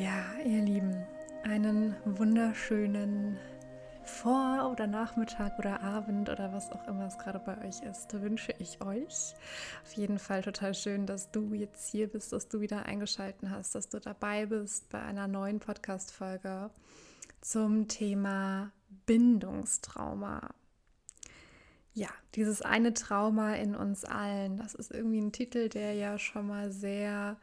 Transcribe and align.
Ja, 0.00 0.24
ihr 0.46 0.62
Lieben, 0.62 0.96
einen 1.42 1.94
wunderschönen 2.06 3.36
Vor- 4.02 4.70
oder 4.72 4.86
Nachmittag 4.86 5.58
oder 5.58 5.82
Abend 5.82 6.30
oder 6.30 6.54
was 6.54 6.72
auch 6.72 6.88
immer 6.88 7.06
es 7.06 7.18
gerade 7.18 7.38
bei 7.38 7.58
euch 7.68 7.82
ist, 7.82 8.10
wünsche 8.18 8.54
ich 8.58 8.80
euch. 8.80 9.34
Auf 9.84 9.92
jeden 9.92 10.18
Fall 10.18 10.40
total 10.40 10.72
schön, 10.72 11.04
dass 11.04 11.30
du 11.30 11.52
jetzt 11.52 11.90
hier 11.90 12.06
bist, 12.08 12.32
dass 12.32 12.48
du 12.48 12.62
wieder 12.62 12.86
eingeschaltet 12.86 13.50
hast, 13.50 13.74
dass 13.74 13.90
du 13.90 14.00
dabei 14.00 14.46
bist 14.46 14.88
bei 14.88 15.02
einer 15.02 15.28
neuen 15.28 15.60
Podcast-Folge 15.60 16.70
zum 17.42 17.86
Thema 17.86 18.72
Bindungstrauma. 19.04 20.48
Ja, 21.92 22.08
dieses 22.36 22.62
eine 22.62 22.94
Trauma 22.94 23.52
in 23.56 23.74
uns 23.74 24.06
allen, 24.06 24.56
das 24.56 24.74
ist 24.74 24.92
irgendwie 24.92 25.20
ein 25.20 25.32
Titel, 25.32 25.68
der 25.68 25.92
ja 25.92 26.18
schon 26.18 26.46
mal 26.46 26.72
sehr 26.72 27.36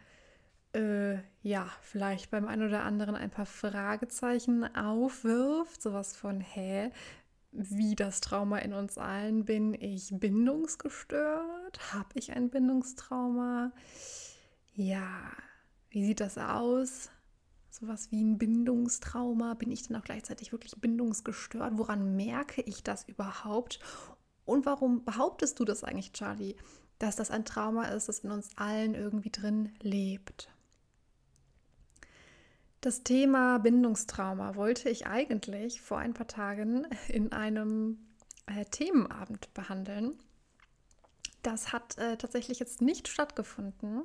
äh, 0.77 1.19
ja, 1.41 1.69
vielleicht 1.81 2.29
beim 2.29 2.47
einen 2.47 2.67
oder 2.67 2.83
anderen 2.83 3.15
ein 3.15 3.31
paar 3.31 3.45
Fragezeichen 3.45 4.63
aufwirft. 4.75 5.81
Sowas 5.81 6.15
von, 6.15 6.39
hä, 6.39 6.91
wie 7.51 7.95
das 7.95 8.21
Trauma 8.21 8.59
in 8.59 8.73
uns 8.73 8.97
allen, 8.97 9.45
bin 9.45 9.73
ich 9.73 10.09
bindungsgestört? 10.11 11.93
Habe 11.93 12.09
ich 12.13 12.31
ein 12.33 12.49
Bindungstrauma? 12.49 13.71
Ja, 14.73 15.31
wie 15.89 16.05
sieht 16.05 16.19
das 16.19 16.37
aus? 16.37 17.09
Sowas 17.71 18.11
wie 18.11 18.23
ein 18.23 18.37
Bindungstrauma. 18.37 19.55
Bin 19.55 19.71
ich 19.71 19.87
denn 19.87 19.95
auch 19.95 20.03
gleichzeitig 20.03 20.51
wirklich 20.51 20.73
bindungsgestört? 20.79 21.77
Woran 21.77 22.15
merke 22.15 22.61
ich 22.61 22.83
das 22.83 23.03
überhaupt? 23.07 23.79
Und 24.45 24.65
warum 24.65 25.03
behauptest 25.03 25.59
du 25.59 25.65
das 25.65 25.83
eigentlich, 25.83 26.13
Charlie, 26.13 26.55
dass 26.99 27.15
das 27.15 27.31
ein 27.31 27.45
Trauma 27.45 27.85
ist, 27.85 28.07
das 28.07 28.19
in 28.19 28.31
uns 28.31 28.49
allen 28.57 28.93
irgendwie 28.95 29.31
drin 29.31 29.73
lebt? 29.81 30.49
Das 32.81 33.03
Thema 33.03 33.57
Bindungstrauma 33.57 34.55
wollte 34.55 34.89
ich 34.89 35.07
eigentlich 35.07 35.81
vor 35.81 35.97
ein 35.97 36.13
paar 36.13 36.27
Tagen 36.27 36.87
in 37.07 37.31
einem 37.31 37.97
äh, 38.45 38.65
Themenabend 38.65 39.53
behandeln. 39.53 40.17
Das 41.41 41.73
hat 41.73 41.97
äh, 41.97 42.17
tatsächlich 42.17 42.59
jetzt 42.59 42.81
nicht 42.81 43.07
stattgefunden, 43.07 44.03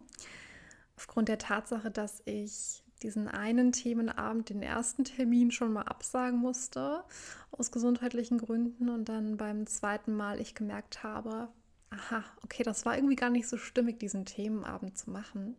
aufgrund 0.97 1.29
der 1.29 1.39
Tatsache, 1.39 1.91
dass 1.91 2.23
ich 2.25 2.83
diesen 3.03 3.29
einen 3.29 3.73
Themenabend, 3.73 4.49
den 4.49 4.63
ersten 4.63 5.05
Termin 5.05 5.51
schon 5.51 5.73
mal 5.73 5.83
absagen 5.83 6.39
musste, 6.39 7.03
aus 7.51 7.73
gesundheitlichen 7.73 8.39
Gründen. 8.39 8.89
Und 8.89 9.09
dann 9.09 9.37
beim 9.37 9.67
zweiten 9.67 10.15
Mal 10.15 10.41
ich 10.41 10.55
gemerkt 10.55 11.03
habe, 11.03 11.49
aha, 11.91 12.25
okay, 12.45 12.63
das 12.63 12.87
war 12.87 12.97
irgendwie 12.97 13.17
gar 13.17 13.31
nicht 13.31 13.49
so 13.49 13.57
stimmig, 13.57 13.99
diesen 13.99 14.25
Themenabend 14.25 14.97
zu 14.97 15.11
machen. 15.11 15.57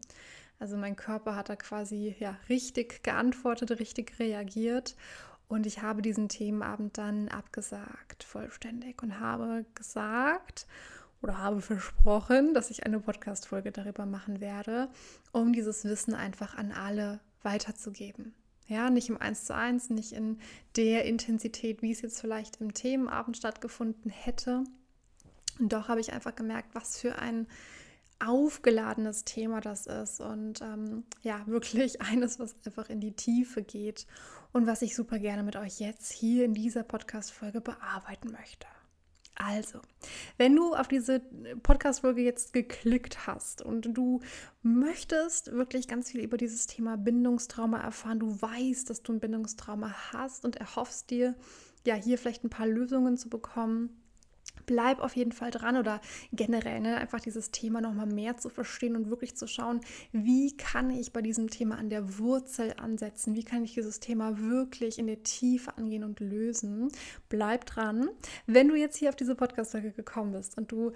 Also 0.60 0.78
mein 0.78 0.96
Körper 0.96 1.36
hat 1.36 1.50
da 1.50 1.56
quasi 1.56 2.16
ja 2.20 2.38
richtig 2.50 3.04
geantwortet, 3.04 3.80
richtig 3.80 4.20
reagiert. 4.20 4.96
Und 5.48 5.66
ich 5.66 5.82
habe 5.82 6.02
diesen 6.02 6.30
Themenabend 6.30 6.98
dann 6.98 7.28
abgesagt, 7.28 8.24
vollständig, 8.24 9.04
und 9.04 9.20
habe 9.20 9.66
gesagt 9.76 10.66
oder 11.22 11.38
habe 11.38 11.62
versprochen, 11.62 12.54
dass 12.54 12.70
ich 12.70 12.86
eine 12.86 13.00
Podcast-Folge 13.00 13.72
darüber 13.72 14.06
machen 14.06 14.42
werde, 14.42 14.90
um 15.32 15.54
dieses 15.54 15.86
Wissen 15.86 16.14
einfach 16.14 16.56
an 16.56 16.72
alle 16.72 17.20
weiterzugeben. 17.44 18.34
Ja, 18.68 18.90
nicht 18.90 19.10
im 19.10 19.22
Eins 19.22 19.46
zu 19.46 19.56
eins, 19.56 19.90
nicht 19.90 20.14
in 20.14 20.40
der 20.76 21.06
Intensität, 21.06 21.82
wie 21.82 21.92
es 21.92 22.02
jetzt 22.02 22.20
vielleicht 22.20 22.62
im 22.62 22.74
Themenabend 22.74 23.38
stattgefunden 23.38 24.10
hätte. 24.10 24.64
Und 25.60 25.72
doch 25.72 25.88
habe 25.88 26.02
ich 26.02 26.14
einfach 26.14 26.36
gemerkt, 26.36 26.74
was 26.74 27.00
für 27.00 27.20
ein 27.20 27.48
aufgeladenes 28.26 29.24
Thema 29.26 29.62
das 29.62 29.88
ist 29.88 30.22
und 30.22 30.62
ähm, 30.62 31.04
ja, 31.22 31.46
wirklich 31.48 32.02
eines, 32.12 32.40
was 32.40 32.56
einfach 32.66 32.90
in 32.90 33.00
die 33.00 33.14
Tiefe 33.14 33.64
geht 33.64 34.08
und 34.52 34.68
was 34.68 34.82
ich 34.82 34.96
super 34.96 35.20
gerne 35.20 35.44
mit 35.44 35.56
euch 35.56 35.80
jetzt 35.80 36.12
hier 36.12 36.46
in 36.46 36.54
dieser 36.54 36.84
Podcast-Folge 36.84 37.62
bearbeiten 37.62 38.32
möchte. 38.32 38.68
Also, 39.36 39.80
wenn 40.38 40.56
du 40.56 40.76
auf 40.76 40.88
diese 40.88 41.20
Podcast-Folge 41.64 42.22
jetzt 42.22 42.54
geklickt 42.54 43.26
hast 43.26 43.64
und 43.64 43.98
du 43.98 44.22
möchtest 44.62 45.52
wirklich 45.52 45.88
ganz 45.88 46.12
viel 46.12 46.22
über 46.22 46.38
dieses 46.38 46.68
Thema 46.68 46.98
Bindungstrauma 46.98 47.80
erfahren, 47.80 48.20
du 48.20 48.40
weißt, 48.40 48.90
dass 48.90 49.02
du 49.02 49.14
ein 49.14 49.20
Bindungstrauma 49.20 49.92
hast 50.12 50.46
und 50.46 50.58
erhoffst 50.58 51.10
dir, 51.10 51.36
ja, 51.86 51.96
hier 51.96 52.20
vielleicht 52.20 52.44
ein 52.44 52.52
paar 52.52 52.68
Lösungen 52.68 53.18
zu 53.18 53.28
bekommen, 53.28 54.03
bleib 54.66 55.00
auf 55.00 55.16
jeden 55.16 55.32
Fall 55.32 55.52
dran 55.52 55.78
oder 55.78 56.02
generell 56.32 56.80
ne, 56.82 56.98
einfach 56.98 57.20
dieses 57.20 57.52
Thema 57.52 57.82
nochmal 57.82 58.06
mehr 58.06 58.38
zu 58.38 58.50
verstehen 58.50 58.96
und 58.96 59.10
wirklich 59.10 59.36
zu 59.36 59.48
schauen, 59.48 59.82
wie 60.12 60.56
kann 60.58 60.90
ich 60.90 61.14
bei 61.14 61.22
diesem 61.22 61.50
Thema 61.50 61.78
an 61.78 61.90
der 61.90 62.18
Wurzel 62.20 62.74
ansetzen, 62.78 63.36
wie 63.36 63.44
kann 63.44 63.64
ich 63.64 63.74
dieses 63.74 64.00
Thema 64.00 64.40
wirklich 64.40 65.00
in 65.00 65.08
der 65.08 65.24
Tiefe 65.24 65.78
angehen 65.78 66.04
und 66.04 66.20
lösen. 66.20 66.90
Bleib 67.30 67.66
dran. 67.66 68.10
Wenn 68.46 68.68
du 68.68 68.76
jetzt 68.76 68.98
hier 68.98 69.10
auf 69.10 69.16
diese 69.16 69.36
Podcast-Folge 69.36 69.92
gekommen 69.92 70.34
bist 70.34 70.58
und 70.58 70.72
du 70.72 70.92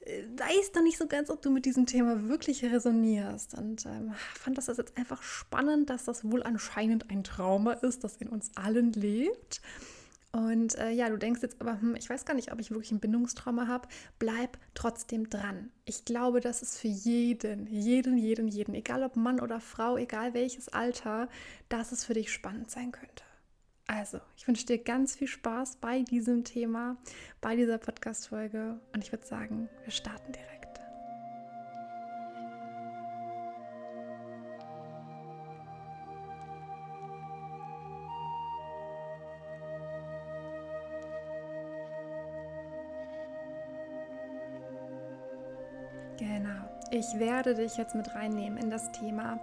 äh, 0.00 0.22
weißt 0.36 0.74
noch 0.74 0.82
nicht 0.82 0.98
so 0.98 1.06
ganz, 1.06 1.30
ob 1.30 1.42
du 1.42 1.50
mit 1.50 1.64
diesem 1.66 1.86
Thema 1.86 2.28
wirklich 2.28 2.64
resonierst. 2.64 3.54
Und 3.54 3.86
ähm, 3.86 4.14
fand 4.34 4.58
das 4.58 4.66
jetzt 4.66 4.96
einfach 4.96 5.22
spannend, 5.22 5.90
dass 5.90 6.04
das 6.04 6.24
wohl 6.24 6.42
anscheinend 6.42 7.10
ein 7.10 7.24
Trauma 7.24 7.72
ist, 7.72 8.04
das 8.04 8.16
in 8.16 8.28
uns 8.28 8.50
allen 8.56 8.92
lebt. 8.92 9.60
Und 10.32 10.78
äh, 10.78 10.90
ja, 10.90 11.08
du 11.08 11.16
denkst 11.16 11.42
jetzt 11.42 11.60
aber, 11.60 11.80
hm, 11.80 11.96
ich 11.96 12.08
weiß 12.08 12.24
gar 12.24 12.34
nicht, 12.34 12.52
ob 12.52 12.60
ich 12.60 12.70
wirklich 12.70 12.92
ein 12.92 13.00
Bindungstrauma 13.00 13.66
habe. 13.66 13.88
Bleib 14.18 14.58
trotzdem 14.74 15.28
dran. 15.28 15.70
Ich 15.84 16.04
glaube, 16.04 16.40
dass 16.40 16.62
es 16.62 16.78
für 16.78 16.88
jeden, 16.88 17.66
jeden, 17.66 18.16
jeden, 18.16 18.46
jeden, 18.46 18.74
egal 18.74 19.02
ob 19.02 19.16
Mann 19.16 19.40
oder 19.40 19.60
Frau, 19.60 19.96
egal 19.96 20.32
welches 20.34 20.68
Alter, 20.68 21.28
dass 21.68 21.90
es 21.90 22.04
für 22.04 22.14
dich 22.14 22.32
spannend 22.32 22.70
sein 22.70 22.92
könnte. 22.92 23.24
Also, 23.88 24.20
ich 24.36 24.46
wünsche 24.46 24.66
dir 24.66 24.78
ganz 24.78 25.16
viel 25.16 25.26
Spaß 25.26 25.78
bei 25.78 26.02
diesem 26.02 26.44
Thema, 26.44 26.96
bei 27.40 27.56
dieser 27.56 27.78
Podcast-Folge. 27.78 28.78
Und 28.94 29.02
ich 29.02 29.10
würde 29.10 29.26
sagen, 29.26 29.68
wir 29.82 29.90
starten 29.90 30.30
direkt. 30.30 30.59
Ich 47.00 47.18
werde 47.18 47.54
dich 47.54 47.78
jetzt 47.78 47.94
mit 47.94 48.14
reinnehmen 48.14 48.58
in 48.58 48.68
das 48.68 48.92
Thema 48.92 49.40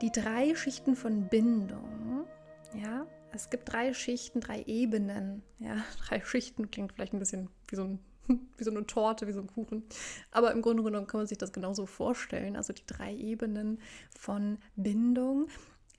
die 0.00 0.10
drei 0.10 0.54
Schichten 0.54 0.96
von 0.96 1.28
Bindung. 1.28 2.24
Ja, 2.82 3.06
es 3.30 3.50
gibt 3.50 3.70
drei 3.70 3.92
Schichten, 3.92 4.40
drei 4.40 4.62
Ebenen. 4.62 5.42
Ja, 5.58 5.84
drei 6.08 6.22
Schichten 6.22 6.70
klingt 6.70 6.94
vielleicht 6.94 7.12
ein 7.12 7.18
bisschen 7.18 7.50
wie 7.68 7.76
so, 7.76 7.84
ein, 7.84 7.98
wie 8.56 8.64
so 8.64 8.70
eine 8.70 8.86
Torte, 8.86 9.26
wie 9.26 9.32
so 9.32 9.40
ein 9.40 9.48
Kuchen. 9.48 9.82
Aber 10.30 10.50
im 10.52 10.62
Grunde 10.62 10.82
genommen 10.82 11.06
kann 11.06 11.20
man 11.20 11.26
sich 11.26 11.36
das 11.36 11.52
genauso 11.52 11.84
vorstellen. 11.84 12.56
Also 12.56 12.72
die 12.72 12.86
drei 12.86 13.14
Ebenen 13.14 13.78
von 14.18 14.56
Bindung. 14.76 15.48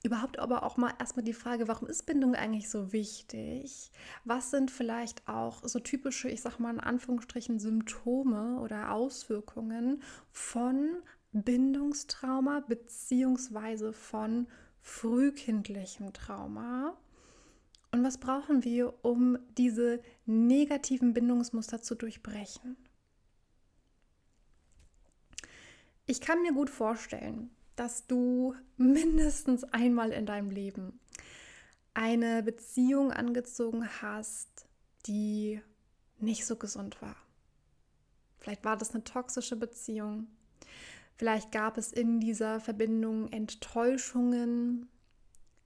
Überhaupt 0.03 0.37
aber 0.39 0.63
auch 0.63 0.77
mal 0.77 0.93
erstmal 0.99 1.23
die 1.23 1.33
Frage, 1.33 1.67
warum 1.67 1.87
ist 1.87 2.05
Bindung 2.05 2.35
eigentlich 2.35 2.69
so 2.69 2.93
wichtig? 2.93 3.91
Was 4.25 4.51
sind 4.51 4.69
vielleicht 4.69 5.27
auch 5.27 5.67
so 5.67 5.79
typische, 5.79 6.29
ich 6.29 6.41
sag 6.41 6.59
mal 6.59 6.73
in 6.73 6.79
Anführungsstrichen, 6.79 7.59
Symptome 7.59 8.59
oder 8.59 8.91
Auswirkungen 8.91 10.03
von 10.31 11.01
Bindungstrauma 11.31 12.61
beziehungsweise 12.61 13.91
von 13.91 14.47
frühkindlichem 14.81 16.13
Trauma? 16.13 16.95
Und 17.91 18.03
was 18.03 18.19
brauchen 18.19 18.63
wir, 18.63 18.93
um 19.03 19.39
diese 19.57 20.01
negativen 20.25 21.13
Bindungsmuster 21.13 21.81
zu 21.81 21.95
durchbrechen? 21.95 22.77
Ich 26.05 26.21
kann 26.21 26.41
mir 26.41 26.53
gut 26.53 26.69
vorstellen, 26.69 27.49
dass 27.77 28.05
du 28.07 28.55
mindestens 28.75 29.63
einmal 29.63 30.11
in 30.11 30.25
deinem 30.25 30.49
Leben 30.49 30.99
eine 31.93 32.43
Beziehung 32.43 33.11
angezogen 33.11 33.87
hast, 34.01 34.67
die 35.05 35.61
nicht 36.19 36.45
so 36.45 36.57
gesund 36.57 37.01
war. 37.01 37.15
Vielleicht 38.39 38.65
war 38.65 38.77
das 38.77 38.93
eine 38.93 39.03
toxische 39.03 39.55
Beziehung. 39.55 40.27
Vielleicht 41.15 41.51
gab 41.51 41.77
es 41.77 41.91
in 41.91 42.19
dieser 42.19 42.59
Verbindung 42.59 43.31
Enttäuschungen. 43.31 44.89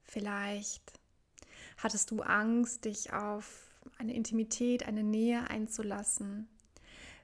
Vielleicht 0.04 1.00
hattest 1.76 2.10
du 2.10 2.22
Angst, 2.22 2.84
dich 2.84 3.12
auf 3.12 3.80
eine 3.98 4.14
Intimität, 4.14 4.86
eine 4.86 5.02
Nähe 5.02 5.48
einzulassen. 5.50 6.48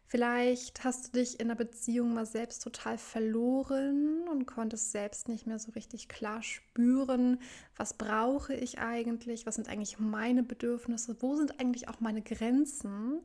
Vielleicht 0.08 0.84
hast 0.84 1.08
du 1.08 1.18
dich 1.18 1.38
in 1.38 1.46
einer 1.46 1.54
Beziehung 1.54 2.14
mal 2.14 2.26
selbst 2.26 2.62
total 2.62 2.96
verloren 2.96 4.26
und 4.28 4.46
konntest 4.46 4.90
selbst 4.90 5.28
nicht 5.28 5.46
mehr 5.46 5.58
so 5.58 5.72
richtig 5.72 6.08
klar 6.08 6.42
spüren, 6.42 7.40
was 7.76 7.92
brauche 7.94 8.54
ich 8.54 8.78
eigentlich, 8.78 9.44
was 9.44 9.56
sind 9.56 9.68
eigentlich 9.68 9.98
meine 9.98 10.42
Bedürfnisse, 10.42 11.16
wo 11.20 11.36
sind 11.36 11.60
eigentlich 11.60 11.88
auch 11.88 12.00
meine 12.00 12.22
Grenzen 12.22 13.20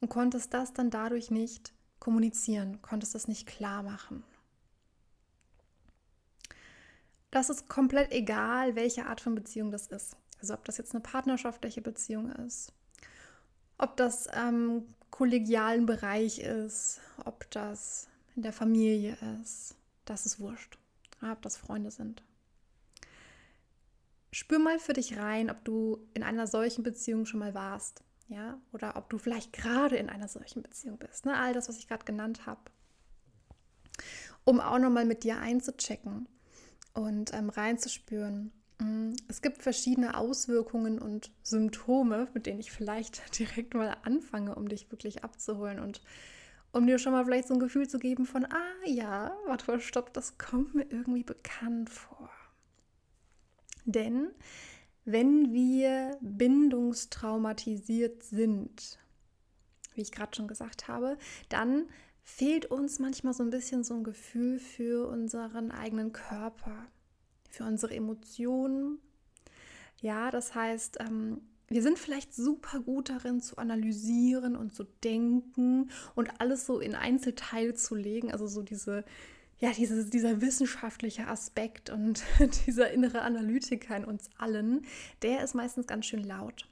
und 0.00 0.08
konntest 0.08 0.54
das 0.54 0.72
dann 0.72 0.90
dadurch 0.90 1.30
nicht 1.30 1.74
kommunizieren, 2.00 2.80
konntest 2.80 3.14
das 3.14 3.28
nicht 3.28 3.46
klar 3.46 3.82
machen. 3.82 4.24
das 7.34 7.50
ist 7.50 7.68
komplett 7.68 8.12
egal, 8.12 8.76
welche 8.76 9.06
Art 9.06 9.20
von 9.20 9.34
Beziehung 9.34 9.72
das 9.72 9.88
ist. 9.88 10.16
Also 10.40 10.54
ob 10.54 10.64
das 10.64 10.78
jetzt 10.78 10.94
eine 10.94 11.02
partnerschaftliche 11.02 11.80
Beziehung 11.80 12.30
ist, 12.30 12.72
ob 13.76 13.96
das 13.96 14.28
ähm, 14.34 14.84
kollegialen 15.14 15.86
Bereich 15.86 16.40
ist, 16.40 17.00
ob 17.24 17.48
das 17.52 18.08
in 18.34 18.42
der 18.42 18.52
Familie 18.52 19.16
ist, 19.40 19.76
das 20.06 20.26
ist 20.26 20.40
wurscht. 20.40 20.76
Ob 21.22 21.40
das 21.40 21.56
Freunde 21.56 21.92
sind. 21.92 22.24
Spür 24.32 24.58
mal 24.58 24.80
für 24.80 24.92
dich 24.92 25.16
rein, 25.16 25.50
ob 25.50 25.64
du 25.64 26.04
in 26.14 26.24
einer 26.24 26.48
solchen 26.48 26.82
Beziehung 26.82 27.26
schon 27.26 27.38
mal 27.38 27.54
warst, 27.54 28.02
ja, 28.26 28.58
oder 28.72 28.96
ob 28.96 29.08
du 29.08 29.18
vielleicht 29.18 29.52
gerade 29.52 29.94
in 29.94 30.10
einer 30.10 30.26
solchen 30.26 30.64
Beziehung 30.64 30.98
bist. 30.98 31.26
Ne? 31.26 31.38
All 31.38 31.54
das, 31.54 31.68
was 31.68 31.78
ich 31.78 31.86
gerade 31.86 32.04
genannt 32.04 32.44
habe, 32.44 32.62
um 34.42 34.58
auch 34.58 34.80
noch 34.80 34.90
mal 34.90 35.04
mit 35.04 35.22
dir 35.22 35.38
einzuchecken 35.38 36.26
und 36.92 37.32
ähm, 37.32 37.50
reinzuspüren. 37.50 38.50
Mm, 38.78 39.12
es 39.28 39.42
gibt 39.42 39.62
verschiedene 39.62 40.16
Auswirkungen 40.16 40.98
und 40.98 41.30
Symptome, 41.42 42.28
mit 42.34 42.46
denen 42.46 42.60
ich 42.60 42.72
vielleicht 42.72 43.22
direkt 43.38 43.74
mal 43.74 43.96
anfange, 44.02 44.54
um 44.54 44.68
dich 44.68 44.90
wirklich 44.90 45.24
abzuholen 45.24 45.78
und 45.78 46.02
um 46.72 46.86
dir 46.86 46.98
schon 46.98 47.12
mal 47.12 47.24
vielleicht 47.24 47.48
so 47.48 47.54
ein 47.54 47.60
Gefühl 47.60 47.88
zu 47.88 47.98
geben 47.98 48.26
von, 48.26 48.44
ah 48.46 48.86
ja, 48.86 49.36
warte 49.46 49.70
mal, 49.70 49.80
stopp, 49.80 50.12
das 50.12 50.38
kommt 50.38 50.74
mir 50.74 50.86
irgendwie 50.90 51.22
bekannt 51.22 51.88
vor. 51.88 52.30
Denn 53.84 54.30
wenn 55.04 55.52
wir 55.52 56.18
bindungstraumatisiert 56.20 58.24
sind, 58.24 58.98
wie 59.94 60.00
ich 60.00 60.10
gerade 60.10 60.34
schon 60.34 60.48
gesagt 60.48 60.88
habe, 60.88 61.16
dann 61.48 61.88
fehlt 62.22 62.66
uns 62.66 62.98
manchmal 62.98 63.34
so 63.34 63.42
ein 63.42 63.50
bisschen 63.50 63.84
so 63.84 63.94
ein 63.94 64.02
Gefühl 64.02 64.58
für 64.58 65.08
unseren 65.08 65.70
eigenen 65.70 66.12
Körper, 66.12 66.88
für 67.54 67.64
unsere 67.64 67.94
Emotionen. 67.94 68.98
Ja, 70.00 70.30
das 70.30 70.54
heißt, 70.54 70.98
ähm, 71.00 71.40
wir 71.68 71.82
sind 71.82 71.98
vielleicht 71.98 72.34
super 72.34 72.80
gut 72.80 73.08
darin 73.08 73.40
zu 73.40 73.56
analysieren 73.56 74.56
und 74.56 74.74
zu 74.74 74.84
denken 75.02 75.90
und 76.14 76.40
alles 76.40 76.66
so 76.66 76.78
in 76.78 76.94
Einzelteile 76.94 77.74
zu 77.74 77.94
legen, 77.94 78.30
also 78.30 78.46
so 78.46 78.62
diese 78.62 79.04
ja, 79.60 79.70
diese, 79.70 80.04
dieser 80.04 80.40
wissenschaftliche 80.40 81.28
Aspekt 81.28 81.88
und 81.88 82.22
dieser 82.66 82.90
innere 82.90 83.22
Analytiker 83.22 83.96
in 83.96 84.04
uns 84.04 84.28
allen, 84.36 84.84
der 85.22 85.44
ist 85.44 85.54
meistens 85.54 85.86
ganz 85.86 86.06
schön 86.06 86.24
laut. 86.24 86.68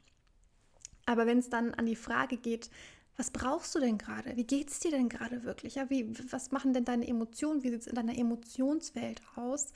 Aber 1.06 1.26
wenn 1.26 1.38
es 1.38 1.48
dann 1.48 1.74
an 1.74 1.86
die 1.86 1.96
Frage 1.96 2.36
geht, 2.36 2.70
was 3.16 3.30
brauchst 3.30 3.74
du 3.74 3.80
denn 3.80 3.98
gerade? 3.98 4.36
Wie 4.36 4.46
geht 4.46 4.70
es 4.70 4.80
dir 4.80 4.90
denn 4.90 5.08
gerade 5.08 5.44
wirklich? 5.44 5.74
Ja, 5.74 5.90
wie, 5.90 6.14
was 6.32 6.50
machen 6.50 6.72
denn 6.72 6.84
deine 6.84 7.06
Emotionen? 7.06 7.62
Wie 7.62 7.70
sieht 7.70 7.82
es 7.82 7.86
in 7.86 7.94
deiner 7.94 8.16
Emotionswelt 8.16 9.20
aus? 9.36 9.72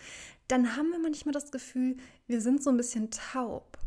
Dann 0.49 0.77
haben 0.77 0.91
wir 0.91 0.99
manchmal 0.99 1.33
das 1.33 1.53
Gefühl, 1.53 1.97
wir 2.27 2.41
sind 2.41 2.63
so 2.63 2.71
ein 2.71 2.77
bisschen 2.77 3.11
taub. 3.11 3.79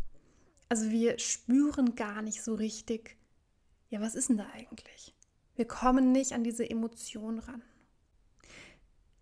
Also 0.69 0.91
wir 0.91 1.17
spüren 1.17 1.95
gar 1.95 2.21
nicht 2.21 2.43
so 2.43 2.53
richtig, 2.53 3.17
ja, 3.89 4.01
was 4.01 4.13
ist 4.13 4.29
denn 4.29 4.37
da 4.37 4.45
eigentlich? 4.53 5.15
Wir 5.55 5.65
kommen 5.65 6.11
nicht 6.11 6.33
an 6.33 6.43
diese 6.43 6.69
Emotion 6.69 7.39
ran. 7.39 7.63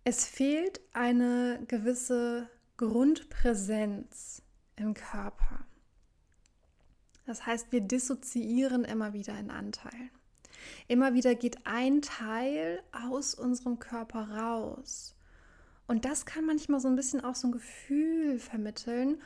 Es 0.04 0.26
fehlt 0.26 0.80
eine 0.92 1.64
gewisse 1.66 2.48
Grundpräsenz 2.76 4.42
im 4.76 4.94
Körper. 4.94 5.66
Das 7.24 7.44
heißt, 7.44 7.72
wir 7.72 7.80
dissoziieren 7.80 8.84
immer 8.84 9.12
wieder 9.12 9.38
in 9.38 9.50
Anteilen. 9.50 10.10
Immer 10.86 11.14
wieder 11.14 11.34
geht 11.34 11.58
ein 11.64 12.02
Teil 12.02 12.80
aus 12.92 13.34
unserem 13.34 13.78
Körper 13.78 14.28
raus. 14.30 15.14
Und 15.86 16.04
das 16.04 16.26
kann 16.26 16.44
manchmal 16.44 16.80
so 16.80 16.88
ein 16.88 16.96
bisschen 16.96 17.22
auch 17.24 17.34
so 17.34 17.48
ein 17.48 17.52
Gefühl 17.52 18.38
vermitteln 18.38 19.20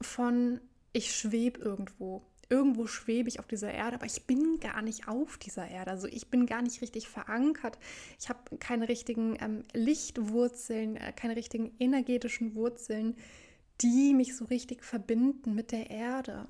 von, 0.00 0.60
ich 0.92 1.14
schwebe 1.14 1.60
irgendwo 1.60 2.22
irgendwo 2.52 2.86
schwebe 2.86 3.30
ich 3.30 3.40
auf 3.40 3.46
dieser 3.48 3.72
Erde, 3.72 3.96
aber 3.96 4.04
ich 4.04 4.26
bin 4.26 4.60
gar 4.60 4.82
nicht 4.82 5.08
auf 5.08 5.38
dieser 5.38 5.66
Erde. 5.68 5.90
Also 5.90 6.06
ich 6.06 6.28
bin 6.28 6.44
gar 6.44 6.60
nicht 6.60 6.82
richtig 6.82 7.08
verankert. 7.08 7.78
Ich 8.20 8.28
habe 8.28 8.58
keine 8.58 8.90
richtigen 8.90 9.38
ähm, 9.40 9.64
Lichtwurzeln, 9.72 10.96
äh, 10.96 11.12
keine 11.16 11.34
richtigen 11.34 11.72
energetischen 11.78 12.54
Wurzeln, 12.54 13.16
die 13.80 14.12
mich 14.12 14.36
so 14.36 14.44
richtig 14.44 14.84
verbinden 14.84 15.54
mit 15.54 15.72
der 15.72 15.88
Erde. 15.88 16.46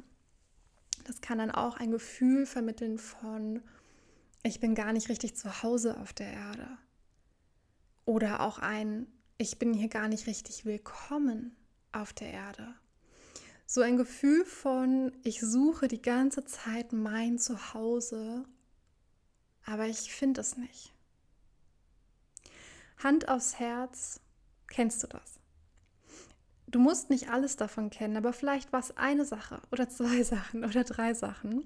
Das 1.05 1.20
kann 1.20 1.38
dann 1.38 1.52
auch 1.52 1.76
ein 1.76 1.93
Gefühl 1.93 2.46
vermitteln 2.46 2.99
von, 2.99 3.62
ich 4.42 4.60
bin 4.60 4.74
gar 4.74 4.92
nicht 4.92 5.08
richtig 5.08 5.36
zu 5.36 5.62
Hause 5.62 5.98
auf 6.00 6.12
der 6.12 6.32
Erde. 6.32 6.66
Oder 8.04 8.40
auch 8.40 8.58
ein, 8.58 9.06
ich 9.38 9.58
bin 9.58 9.74
hier 9.74 9.88
gar 9.88 10.08
nicht 10.08 10.26
richtig 10.26 10.64
willkommen 10.64 11.56
auf 11.92 12.12
der 12.12 12.32
Erde 12.32 12.74
so 13.72 13.80
ein 13.80 13.96
Gefühl 13.96 14.44
von, 14.44 15.12
ich 15.22 15.40
suche 15.40 15.88
die 15.88 16.02
ganze 16.02 16.44
Zeit 16.44 16.92
mein 16.92 17.38
Zuhause, 17.38 18.44
aber 19.64 19.86
ich 19.86 20.12
finde 20.12 20.42
es 20.42 20.58
nicht. 20.58 20.92
Hand 23.02 23.28
aufs 23.28 23.58
Herz, 23.58 24.20
kennst 24.68 25.02
du 25.02 25.06
das? 25.06 25.40
Du 26.66 26.80
musst 26.80 27.08
nicht 27.08 27.30
alles 27.30 27.56
davon 27.56 27.88
kennen, 27.88 28.18
aber 28.18 28.34
vielleicht 28.34 28.74
war 28.74 28.80
es 28.80 28.94
eine 28.98 29.24
Sache 29.24 29.62
oder 29.70 29.88
zwei 29.88 30.22
Sachen 30.22 30.66
oder 30.66 30.84
drei 30.84 31.14
Sachen, 31.14 31.64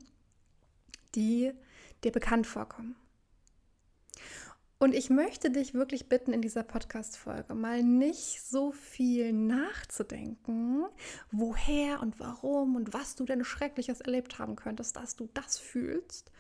die 1.17 1.53
dir 2.05 2.13
bekannt 2.13 2.47
vorkommen. 2.47 2.97
Und 4.79 4.95
ich 4.95 5.09
möchte 5.09 5.51
dich 5.51 5.73
wirklich 5.73 6.11
bitten, 6.11 6.35
in 6.35 6.43
dieser 6.43 6.63
Podcast-Folge 6.63 7.55
mal 7.55 7.83
nicht 7.83 8.43
so 8.43 8.73
viel 8.73 9.33
nachzudenken, 9.33 10.85
woher 11.33 12.01
und 12.03 12.21
warum 12.21 12.77
und 12.77 12.93
was 12.93 13.15
du 13.15 13.25
denn 13.25 13.43
Schreckliches 13.43 14.03
erlebt 14.03 14.39
haben 14.39 14.55
könntest, 14.55 14.97
dass 14.97 15.17
du 15.17 15.31
das 15.33 15.59
fühlst. 15.59 16.31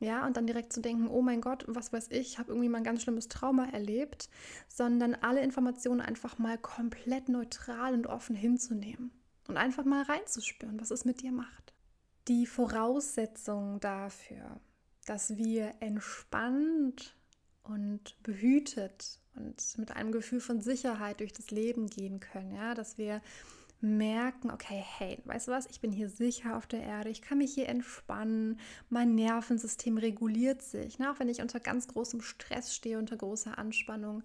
Ja, 0.00 0.26
und 0.26 0.38
dann 0.38 0.46
direkt 0.46 0.72
zu 0.72 0.80
denken, 0.80 1.06
oh 1.06 1.20
mein 1.20 1.42
Gott, 1.42 1.64
was 1.68 1.92
weiß 1.92 2.08
ich, 2.10 2.38
habe 2.38 2.50
irgendwie 2.50 2.70
mal 2.70 2.78
ein 2.78 2.84
ganz 2.84 3.02
schlimmes 3.02 3.28
Trauma 3.28 3.66
erlebt, 3.66 4.30
sondern 4.68 5.14
alle 5.14 5.42
Informationen 5.42 6.00
einfach 6.00 6.38
mal 6.38 6.56
komplett 6.58 7.28
neutral 7.28 7.92
und 7.92 8.06
offen 8.06 8.34
hinzunehmen 8.34 9.12
und 9.48 9.58
einfach 9.58 9.84
mal 9.84 10.02
reinzuspüren, 10.02 10.80
was 10.80 10.90
es 10.90 11.04
mit 11.04 11.20
dir 11.20 11.30
macht. 11.30 11.74
Die 12.26 12.46
Voraussetzung 12.46 13.80
dafür, 13.80 14.60
dass 15.06 15.36
wir 15.36 15.74
entspannt 15.80 17.16
und 17.62 18.22
behütet 18.22 19.18
und 19.34 19.78
mit 19.78 19.92
einem 19.92 20.12
Gefühl 20.12 20.40
von 20.40 20.60
Sicherheit 20.60 21.20
durch 21.20 21.32
das 21.32 21.50
Leben 21.50 21.88
gehen 21.88 22.20
können, 22.20 22.54
ja, 22.54 22.74
dass 22.74 22.98
wir 22.98 23.20
merken, 23.80 24.50
okay, 24.50 24.82
hey, 24.98 25.18
weißt 25.24 25.48
du 25.48 25.52
was, 25.52 25.66
ich 25.66 25.80
bin 25.80 25.90
hier 25.90 26.08
sicher 26.08 26.56
auf 26.56 26.66
der 26.66 26.82
Erde, 26.82 27.10
ich 27.10 27.20
kann 27.20 27.38
mich 27.38 27.52
hier 27.52 27.68
entspannen, 27.68 28.60
mein 28.90 29.14
Nervensystem 29.14 29.98
reguliert 29.98 30.62
sich, 30.62 30.98
ne? 30.98 31.10
auch 31.10 31.18
wenn 31.18 31.28
ich 31.28 31.42
unter 31.42 31.58
ganz 31.58 31.88
großem 31.88 32.22
Stress 32.22 32.74
stehe, 32.74 32.98
unter 32.98 33.16
großer 33.16 33.58
Anspannung, 33.58 34.22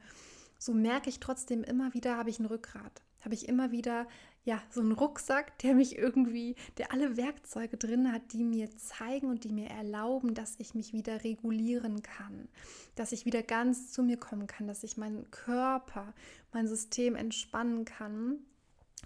so 0.60 0.74
merke 0.74 1.10
ich 1.10 1.19
trotzdem 1.19 1.63
immer 1.63 1.93
wieder, 1.96 2.17
habe 2.17 2.29
ich 2.29 2.39
ein 2.39 2.46
Rückgrat, 2.46 3.01
habe 3.22 3.34
ich 3.34 3.50
immer 3.50 3.72
wieder 3.72 4.07
ja, 4.48 4.63
so 4.70 4.80
ein 4.80 4.94
Rucksack, 4.94 5.60
der 5.60 5.75
mich 5.75 5.98
irgendwie, 5.98 6.56
der 6.77 6.94
alle 6.94 7.18
Werkzeuge 7.18 7.75
drin 7.75 8.13
hat, 8.13 8.32
die 8.32 8.46
mir 8.46 8.70
zeigen 8.77 9.30
und 9.30 9.44
die 9.44 9.51
mir 9.51 9.70
erlauben, 9.70 10.36
dass 10.36 10.56
ich 10.58 10.74
mich 10.74 10.94
wieder 10.94 11.25
regulieren 11.25 12.01
kann, 12.01 12.48
dass 12.96 13.12
ich 13.12 13.25
wieder 13.25 13.44
ganz 13.44 13.92
zu 13.92 14.04
mir 14.04 14.16
kommen 14.16 14.48
kann, 14.48 14.66
dass 14.66 14.86
ich 14.86 14.96
meinen 14.96 15.30
Körper, 15.32 16.13
mein 16.54 16.66
System 16.66 17.18
entspannen 17.18 17.84
kann 17.84 18.38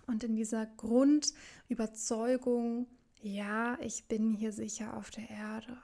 und 0.05 0.23
in 0.23 0.35
dieser 0.35 0.67
Grundüberzeugung, 0.77 2.85
ja, 3.23 3.79
ich 3.81 4.05
bin 4.05 4.35
hier 4.35 4.51
sicher 4.51 4.95
auf 4.95 5.09
der 5.09 5.27
Erde. 5.27 5.75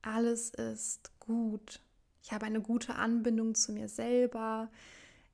Alles 0.00 0.48
ist 0.48 1.10
gut. 1.20 1.82
Ich 2.22 2.32
habe 2.32 2.46
eine 2.46 2.62
gute 2.62 2.94
Anbindung 2.94 3.54
zu 3.54 3.72
mir 3.72 3.90
selber 3.90 4.70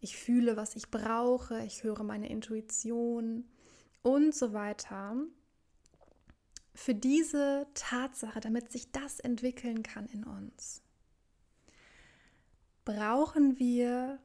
ich 0.06 0.16
fühle, 0.16 0.56
was 0.56 0.76
ich 0.76 0.88
brauche, 0.88 1.64
ich 1.64 1.82
höre 1.82 2.04
meine 2.04 2.28
Intuition 2.28 3.44
und 4.02 4.32
so 4.32 4.52
weiter. 4.52 5.16
Für 6.76 6.94
diese 6.94 7.66
Tatsache, 7.74 8.38
damit 8.38 8.70
sich 8.70 8.92
das 8.92 9.18
entwickeln 9.18 9.82
kann 9.82 10.06
in 10.06 10.22
uns, 10.22 10.80
brauchen 12.84 13.58
wir 13.58 14.20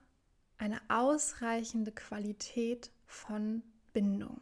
eine 0.60 0.80
ausreichende 0.88 1.92
Qualität 1.92 2.92
von 3.08 3.64
Bindung. 3.92 4.40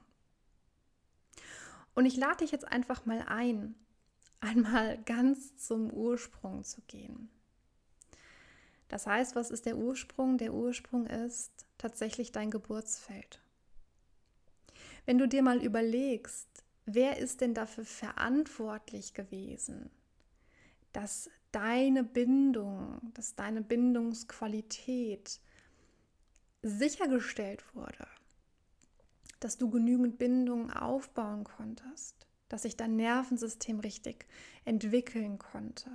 Und 1.96 2.06
ich 2.06 2.18
lade 2.18 2.40
dich 2.40 2.52
jetzt 2.52 2.68
einfach 2.68 3.06
mal 3.06 3.24
ein, 3.28 3.76
einmal 4.42 5.02
ganz 5.04 5.56
zum 5.56 5.90
Ursprung 5.90 6.66
zu 6.66 6.82
gehen. 6.82 7.30
Das 8.90 9.08
heißt, 9.08 9.36
was 9.36 9.52
ist 9.52 9.66
der 9.66 9.78
Ursprung? 9.78 10.38
Der 10.38 10.54
Ursprung 10.54 11.06
ist 11.06 11.52
tatsächlich 11.78 12.32
dein 12.32 12.52
Geburtsfeld. 12.52 13.40
Wenn 15.06 15.18
du 15.18 15.28
dir 15.28 15.42
mal 15.42 15.64
überlegst, 15.64 16.48
wer 16.86 17.18
ist 17.18 17.42
denn 17.42 17.54
dafür 17.54 17.86
verantwortlich 17.86 19.14
gewesen, 19.14 19.90
dass 20.92 21.30
deine 21.52 22.04
Bindung, 22.04 23.00
dass 23.14 23.36
deine 23.36 23.62
Bindungsqualität 23.62 25.40
sichergestellt 26.62 27.64
wurde, 27.74 28.08
dass 29.40 29.58
du 29.58 29.70
genügend 29.70 30.18
Bindungen 30.18 30.72
aufbauen 30.72 31.44
konntest, 31.44 32.28
dass 32.50 32.64
sich 32.64 32.76
dein 32.76 32.96
Nervensystem 32.96 33.80
richtig 33.80 34.26
entwickeln 34.66 35.38
konnte. 35.38 35.90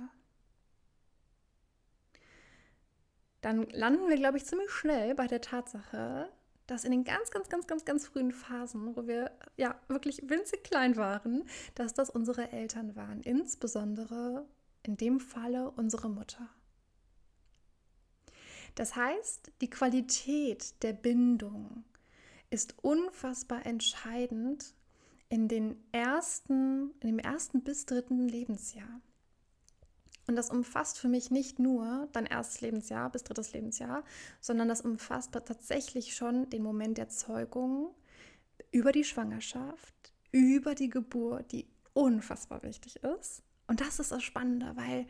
Dann 3.45 3.69
landen 3.69 4.09
wir, 4.09 4.15
glaube 4.15 4.37
ich, 4.37 4.45
ziemlich 4.45 4.71
schnell 4.71 5.13
bei 5.13 5.27
der 5.27 5.39
Tatsache, 5.39 6.31
dass 6.65 6.83
in 6.83 6.89
den 6.89 7.03
ganz, 7.03 7.29
ganz, 7.29 7.47
ganz, 7.47 7.67
ganz, 7.67 7.85
ganz 7.85 8.07
frühen 8.07 8.31
Phasen, 8.31 8.95
wo 8.95 9.05
wir 9.05 9.29
ja 9.55 9.79
wirklich 9.87 10.27
winzig 10.27 10.63
klein 10.63 10.95
waren, 10.95 11.47
dass 11.75 11.93
das 11.93 12.09
unsere 12.09 12.51
Eltern 12.51 12.95
waren, 12.95 13.21
insbesondere 13.21 14.47
in 14.81 14.97
dem 14.97 15.19
Falle 15.19 15.69
unsere 15.69 16.09
Mutter. 16.09 16.49
Das 18.73 18.95
heißt, 18.95 19.51
die 19.61 19.69
Qualität 19.69 20.81
der 20.81 20.93
Bindung 20.93 21.83
ist 22.49 22.73
unfassbar 22.81 23.63
entscheidend 23.67 24.73
in 25.29 25.47
den 25.47 25.83
ersten, 25.91 26.95
in 26.99 27.09
dem 27.09 27.19
ersten 27.19 27.63
bis 27.63 27.85
dritten 27.85 28.27
Lebensjahr. 28.27 29.01
Und 30.27 30.35
das 30.35 30.49
umfasst 30.49 30.99
für 30.99 31.07
mich 31.07 31.29
nicht 31.29 31.59
nur 31.59 32.07
dein 32.11 32.25
erstes 32.25 32.61
Lebensjahr 32.61 33.11
bis 33.11 33.23
drittes 33.23 33.53
Lebensjahr, 33.53 34.03
sondern 34.41 34.67
das 34.67 34.81
umfasst 34.81 35.33
tatsächlich 35.33 36.15
schon 36.15 36.49
den 36.49 36.63
Moment 36.63 36.97
der 36.97 37.09
Zeugung 37.09 37.93
über 38.71 38.91
die 38.91 39.03
Schwangerschaft, 39.03 39.93
über 40.31 40.73
die 40.73 40.89
Geburt, 40.89 41.51
die 41.51 41.67
unfassbar 41.93 42.63
wichtig 42.63 42.97
ist. 43.03 43.43
Und 43.67 43.81
das 43.81 43.99
ist 43.99 44.11
das 44.11 44.23
Spannende, 44.23 44.75
weil 44.75 45.05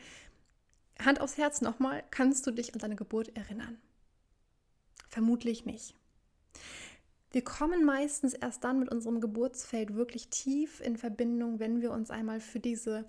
Hand 1.00 1.22
aufs 1.22 1.38
Herz 1.38 1.62
nochmal, 1.62 2.04
kannst 2.12 2.46
du 2.48 2.52
dich 2.52 2.74
an 2.74 2.80
deine 2.80 2.96
Geburt 2.96 3.36
erinnern? 3.36 3.78
Vermutlich 5.10 5.66
nicht. 5.66 5.96
Wir 7.32 7.44
kommen 7.44 7.84
meistens 7.84 8.34
erst 8.34 8.64
dann 8.64 8.80
mit 8.80 8.90
unserem 8.90 9.20
Geburtsfeld 9.20 9.96
wirklich 9.96 10.30
tief 10.30 10.80
in 10.80 10.96
Verbindung, 10.96 11.60
wenn 11.60 11.82
wir 11.82 11.92
uns 11.92 12.10
einmal 12.10 12.40
für 12.40 12.62
diese 12.62 13.06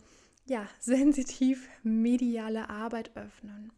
ja, 0.47 0.67
sensitiv 0.81 1.69
mediale 1.83 2.71
Arbeit 2.71 3.17
öffnen. 3.17 3.73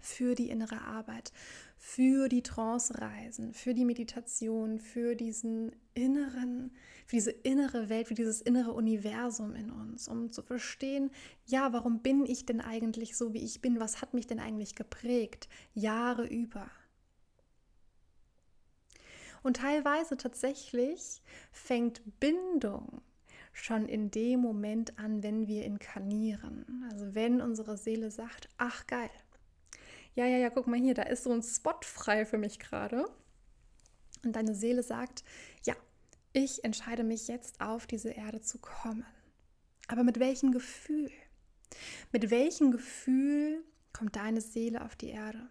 Für 0.00 0.34
die 0.34 0.50
innere 0.50 0.82
Arbeit, 0.82 1.32
für 1.78 2.28
die 2.28 2.42
Trance-Reisen, 2.42 3.54
für 3.54 3.72
die 3.72 3.86
Meditation, 3.86 4.78
für 4.78 5.14
diesen 5.14 5.72
inneren, 5.94 6.72
für 7.06 7.16
diese 7.16 7.30
innere 7.30 7.88
Welt, 7.88 8.08
für 8.08 8.14
dieses 8.14 8.42
innere 8.42 8.72
Universum 8.72 9.54
in 9.54 9.70
uns, 9.70 10.06
um 10.06 10.30
zu 10.30 10.42
verstehen, 10.42 11.10
ja, 11.46 11.72
warum 11.72 12.00
bin 12.00 12.26
ich 12.26 12.44
denn 12.44 12.60
eigentlich 12.60 13.16
so, 13.16 13.32
wie 13.32 13.42
ich 13.44 13.62
bin? 13.62 13.80
Was 13.80 14.02
hat 14.02 14.12
mich 14.12 14.26
denn 14.26 14.40
eigentlich 14.40 14.74
geprägt? 14.74 15.48
Jahre 15.72 16.26
über. 16.26 16.70
Und 19.42 19.58
teilweise 19.58 20.18
tatsächlich 20.18 21.22
fängt 21.50 22.02
Bindung 22.20 23.02
schon 23.54 23.88
in 23.88 24.10
dem 24.10 24.40
Moment 24.40 24.98
an, 24.98 25.22
wenn 25.22 25.46
wir 25.46 25.64
inkarnieren. 25.64 26.86
Also 26.90 27.14
wenn 27.14 27.40
unsere 27.40 27.78
Seele 27.78 28.10
sagt, 28.10 28.48
ach 28.58 28.86
geil, 28.86 29.10
ja, 30.14 30.26
ja, 30.26 30.36
ja, 30.36 30.50
guck 30.50 30.66
mal 30.66 30.78
hier, 30.78 30.94
da 30.94 31.02
ist 31.04 31.24
so 31.24 31.32
ein 31.32 31.42
Spot 31.42 31.78
frei 31.82 32.26
für 32.26 32.38
mich 32.38 32.58
gerade. 32.58 33.06
Und 34.24 34.36
deine 34.36 34.54
Seele 34.54 34.82
sagt, 34.82 35.24
ja, 35.64 35.74
ich 36.32 36.64
entscheide 36.64 37.04
mich 37.04 37.28
jetzt 37.28 37.60
auf 37.60 37.86
diese 37.86 38.10
Erde 38.10 38.40
zu 38.40 38.58
kommen. 38.58 39.04
Aber 39.88 40.04
mit 40.04 40.18
welchem 40.20 40.52
Gefühl? 40.52 41.10
Mit 42.12 42.30
welchem 42.30 42.70
Gefühl 42.70 43.64
kommt 43.92 44.16
deine 44.16 44.40
Seele 44.40 44.84
auf 44.84 44.96
die 44.96 45.08
Erde? 45.08 45.48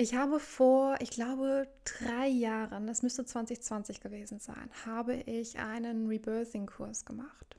Ich 0.00 0.14
habe 0.14 0.38
vor, 0.38 0.94
ich 1.00 1.10
glaube, 1.10 1.66
drei 1.82 2.28
Jahren, 2.28 2.86
das 2.86 3.02
müsste 3.02 3.24
2020 3.24 3.98
gewesen 4.00 4.38
sein, 4.38 4.70
habe 4.86 5.14
ich 5.14 5.58
einen 5.58 6.06
Rebirthing-Kurs 6.06 7.04
gemacht. 7.04 7.56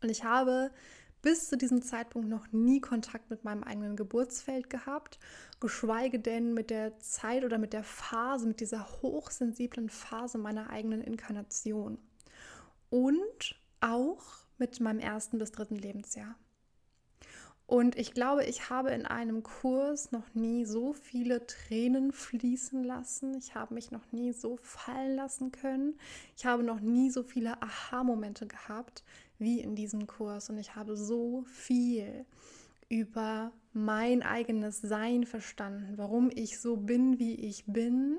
Und 0.00 0.08
ich 0.08 0.22
habe 0.22 0.70
bis 1.20 1.48
zu 1.48 1.56
diesem 1.56 1.82
Zeitpunkt 1.82 2.28
noch 2.28 2.52
nie 2.52 2.80
Kontakt 2.80 3.28
mit 3.28 3.42
meinem 3.42 3.64
eigenen 3.64 3.96
Geburtsfeld 3.96 4.70
gehabt, 4.70 5.18
geschweige 5.58 6.20
denn 6.20 6.54
mit 6.54 6.70
der 6.70 6.96
Zeit 7.00 7.42
oder 7.44 7.58
mit 7.58 7.72
der 7.72 7.82
Phase, 7.82 8.46
mit 8.46 8.60
dieser 8.60 8.88
hochsensiblen 9.02 9.90
Phase 9.90 10.38
meiner 10.38 10.70
eigenen 10.70 11.02
Inkarnation. 11.02 11.98
Und 12.88 13.56
auch 13.80 14.22
mit 14.58 14.78
meinem 14.78 15.00
ersten 15.00 15.38
bis 15.38 15.50
dritten 15.50 15.74
Lebensjahr. 15.74 16.36
Und 17.70 17.94
ich 17.94 18.14
glaube, 18.14 18.46
ich 18.46 18.68
habe 18.68 18.90
in 18.90 19.06
einem 19.06 19.44
Kurs 19.44 20.10
noch 20.10 20.34
nie 20.34 20.64
so 20.64 20.92
viele 20.92 21.46
Tränen 21.46 22.10
fließen 22.10 22.82
lassen. 22.82 23.38
Ich 23.38 23.54
habe 23.54 23.74
mich 23.74 23.92
noch 23.92 24.10
nie 24.10 24.32
so 24.32 24.56
fallen 24.56 25.14
lassen 25.14 25.52
können. 25.52 25.96
Ich 26.36 26.46
habe 26.46 26.64
noch 26.64 26.80
nie 26.80 27.10
so 27.10 27.22
viele 27.22 27.62
Aha-Momente 27.62 28.48
gehabt 28.48 29.04
wie 29.38 29.60
in 29.60 29.76
diesem 29.76 30.08
Kurs. 30.08 30.50
Und 30.50 30.58
ich 30.58 30.74
habe 30.74 30.96
so 30.96 31.44
viel 31.44 32.24
über 32.88 33.52
mein 33.72 34.24
eigenes 34.24 34.80
Sein 34.80 35.24
verstanden, 35.24 35.92
warum 35.96 36.28
ich 36.34 36.58
so 36.58 36.76
bin, 36.76 37.20
wie 37.20 37.36
ich 37.36 37.66
bin, 37.66 38.18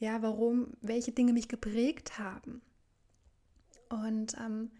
ja, 0.00 0.20
warum, 0.20 0.66
welche 0.80 1.12
Dinge 1.12 1.32
mich 1.32 1.46
geprägt 1.46 2.18
haben. 2.18 2.60
Und 3.88 4.36
ähm, 4.36 4.72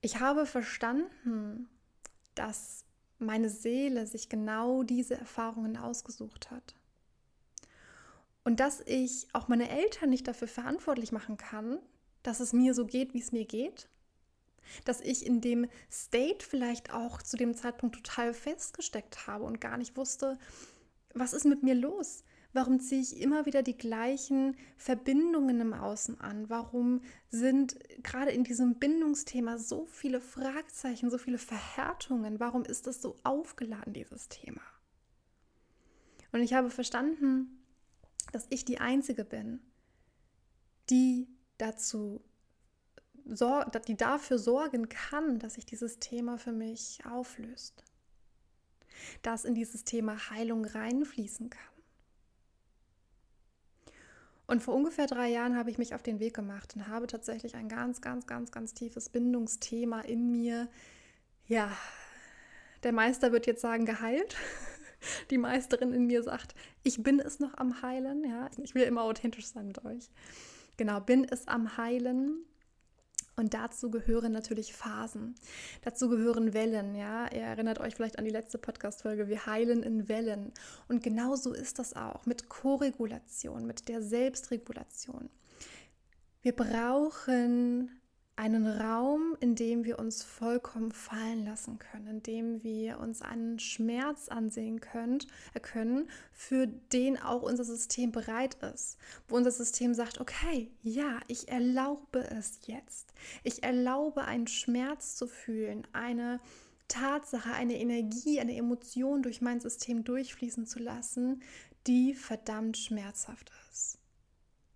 ich 0.00 0.20
habe 0.20 0.46
verstanden, 0.46 1.68
dass 2.36 2.84
meine 3.22 3.48
Seele 3.48 4.06
sich 4.06 4.28
genau 4.28 4.82
diese 4.82 5.14
Erfahrungen 5.14 5.76
ausgesucht 5.76 6.50
hat. 6.50 6.74
Und 8.44 8.60
dass 8.60 8.80
ich 8.80 9.28
auch 9.32 9.48
meine 9.48 9.68
Eltern 9.70 10.10
nicht 10.10 10.26
dafür 10.26 10.48
verantwortlich 10.48 11.12
machen 11.12 11.36
kann, 11.36 11.78
dass 12.22 12.40
es 12.40 12.52
mir 12.52 12.74
so 12.74 12.86
geht, 12.86 13.14
wie 13.14 13.20
es 13.20 13.32
mir 13.32 13.44
geht. 13.44 13.88
Dass 14.84 15.00
ich 15.00 15.26
in 15.26 15.40
dem 15.40 15.68
State 15.90 16.44
vielleicht 16.44 16.92
auch 16.92 17.22
zu 17.22 17.36
dem 17.36 17.54
Zeitpunkt 17.54 17.96
total 17.96 18.32
festgesteckt 18.32 19.26
habe 19.26 19.44
und 19.44 19.60
gar 19.60 19.76
nicht 19.76 19.96
wusste, 19.96 20.38
was 21.14 21.32
ist 21.32 21.44
mit 21.44 21.62
mir 21.62 21.74
los? 21.74 22.24
Warum 22.52 22.80
ziehe 22.80 23.00
ich 23.00 23.18
immer 23.18 23.46
wieder 23.46 23.62
die 23.62 23.76
gleichen 23.76 24.56
Verbindungen 24.76 25.60
im 25.60 25.72
Außen 25.72 26.20
an? 26.20 26.50
Warum 26.50 27.00
sind 27.30 27.78
gerade 28.02 28.30
in 28.30 28.44
diesem 28.44 28.78
Bindungsthema 28.78 29.56
so 29.58 29.86
viele 29.86 30.20
Fragezeichen, 30.20 31.10
so 31.10 31.16
viele 31.16 31.38
Verhärtungen? 31.38 32.40
Warum 32.40 32.64
ist 32.64 32.86
das 32.86 33.00
so 33.00 33.16
aufgeladen, 33.22 33.94
dieses 33.94 34.28
Thema? 34.28 34.60
Und 36.32 36.40
ich 36.40 36.52
habe 36.52 36.70
verstanden, 36.70 37.62
dass 38.32 38.46
ich 38.50 38.64
die 38.64 38.80
Einzige 38.80 39.24
bin, 39.24 39.60
die 40.90 41.28
dazu 41.58 42.22
die 43.24 43.96
dafür 43.96 44.36
sorgen 44.36 44.88
kann, 44.88 45.38
dass 45.38 45.54
sich 45.54 45.64
dieses 45.64 46.00
Thema 46.00 46.38
für 46.38 46.50
mich 46.50 46.98
auflöst. 47.06 47.84
Dass 49.22 49.44
in 49.44 49.54
dieses 49.54 49.84
Thema 49.84 50.30
Heilung 50.30 50.64
reinfließen 50.64 51.48
kann. 51.48 51.71
Und 54.52 54.62
vor 54.62 54.74
ungefähr 54.74 55.06
drei 55.06 55.28
Jahren 55.30 55.56
habe 55.56 55.70
ich 55.70 55.78
mich 55.78 55.94
auf 55.94 56.02
den 56.02 56.20
Weg 56.20 56.34
gemacht 56.34 56.76
und 56.76 56.86
habe 56.86 57.06
tatsächlich 57.06 57.54
ein 57.54 57.70
ganz, 57.70 58.02
ganz, 58.02 58.26
ganz, 58.26 58.52
ganz 58.52 58.74
tiefes 58.74 59.08
Bindungsthema 59.08 60.02
in 60.02 60.30
mir. 60.30 60.68
Ja, 61.46 61.74
der 62.82 62.92
Meister 62.92 63.32
wird 63.32 63.46
jetzt 63.46 63.62
sagen, 63.62 63.86
geheilt. 63.86 64.36
Die 65.30 65.38
Meisterin 65.38 65.94
in 65.94 66.06
mir 66.06 66.22
sagt, 66.22 66.54
ich 66.82 67.02
bin 67.02 67.18
es 67.18 67.40
noch 67.40 67.56
am 67.56 67.80
Heilen. 67.80 68.28
Ja, 68.28 68.50
ich 68.62 68.74
will 68.74 68.82
immer 68.82 69.04
authentisch 69.04 69.46
sein 69.46 69.68
mit 69.68 69.86
euch. 69.86 70.10
Genau, 70.76 71.00
bin 71.00 71.24
es 71.24 71.48
am 71.48 71.78
Heilen. 71.78 72.44
Und 73.34 73.54
dazu 73.54 73.90
gehören 73.90 74.32
natürlich 74.32 74.74
Phasen. 74.74 75.34
Dazu 75.80 76.08
gehören 76.08 76.52
Wellen, 76.52 76.94
ja. 76.94 77.32
Ihr 77.32 77.40
erinnert 77.42 77.80
euch 77.80 77.94
vielleicht 77.94 78.18
an 78.18 78.24
die 78.24 78.30
letzte 78.30 78.58
Podcast-Folge. 78.58 79.28
Wir 79.28 79.46
heilen 79.46 79.82
in 79.82 80.08
Wellen. 80.08 80.52
Und 80.88 81.02
genauso 81.02 81.54
ist 81.54 81.78
das 81.78 81.94
auch 81.96 82.26
mit 82.26 82.48
Koregulation, 82.48 83.66
mit 83.66 83.88
der 83.88 84.02
Selbstregulation. 84.02 85.30
Wir 86.42 86.54
brauchen 86.54 88.01
einen 88.34 88.66
Raum, 88.66 89.36
in 89.40 89.54
dem 89.54 89.84
wir 89.84 89.98
uns 89.98 90.22
vollkommen 90.22 90.90
fallen 90.90 91.44
lassen 91.44 91.78
können, 91.78 92.06
in 92.06 92.22
dem 92.22 92.62
wir 92.62 92.98
uns 92.98 93.20
einen 93.20 93.58
Schmerz 93.58 94.28
ansehen 94.28 94.80
können, 94.80 95.18
äh, 95.52 95.60
können, 95.60 96.08
für 96.32 96.66
den 96.66 97.20
auch 97.20 97.42
unser 97.42 97.64
System 97.64 98.10
bereit 98.10 98.56
ist, 98.74 98.96
wo 99.28 99.36
unser 99.36 99.50
System 99.50 99.92
sagt, 99.92 100.20
okay, 100.20 100.70
ja, 100.82 101.20
ich 101.28 101.48
erlaube 101.48 102.20
es 102.30 102.60
jetzt. 102.66 103.12
Ich 103.42 103.62
erlaube 103.62 104.24
einen 104.24 104.46
Schmerz 104.46 105.14
zu 105.14 105.26
fühlen, 105.26 105.86
eine 105.92 106.40
Tatsache, 106.88 107.52
eine 107.52 107.78
Energie, 107.78 108.40
eine 108.40 108.56
Emotion 108.56 109.22
durch 109.22 109.40
mein 109.42 109.60
System 109.60 110.04
durchfließen 110.04 110.66
zu 110.66 110.78
lassen, 110.78 111.42
die 111.86 112.14
verdammt 112.14 112.78
schmerzhaft 112.78 113.50
ist. 113.70 113.98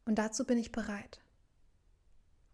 Und 0.04 0.16
dazu 0.16 0.44
bin 0.44 0.58
ich 0.58 0.72
bereit. 0.72 1.20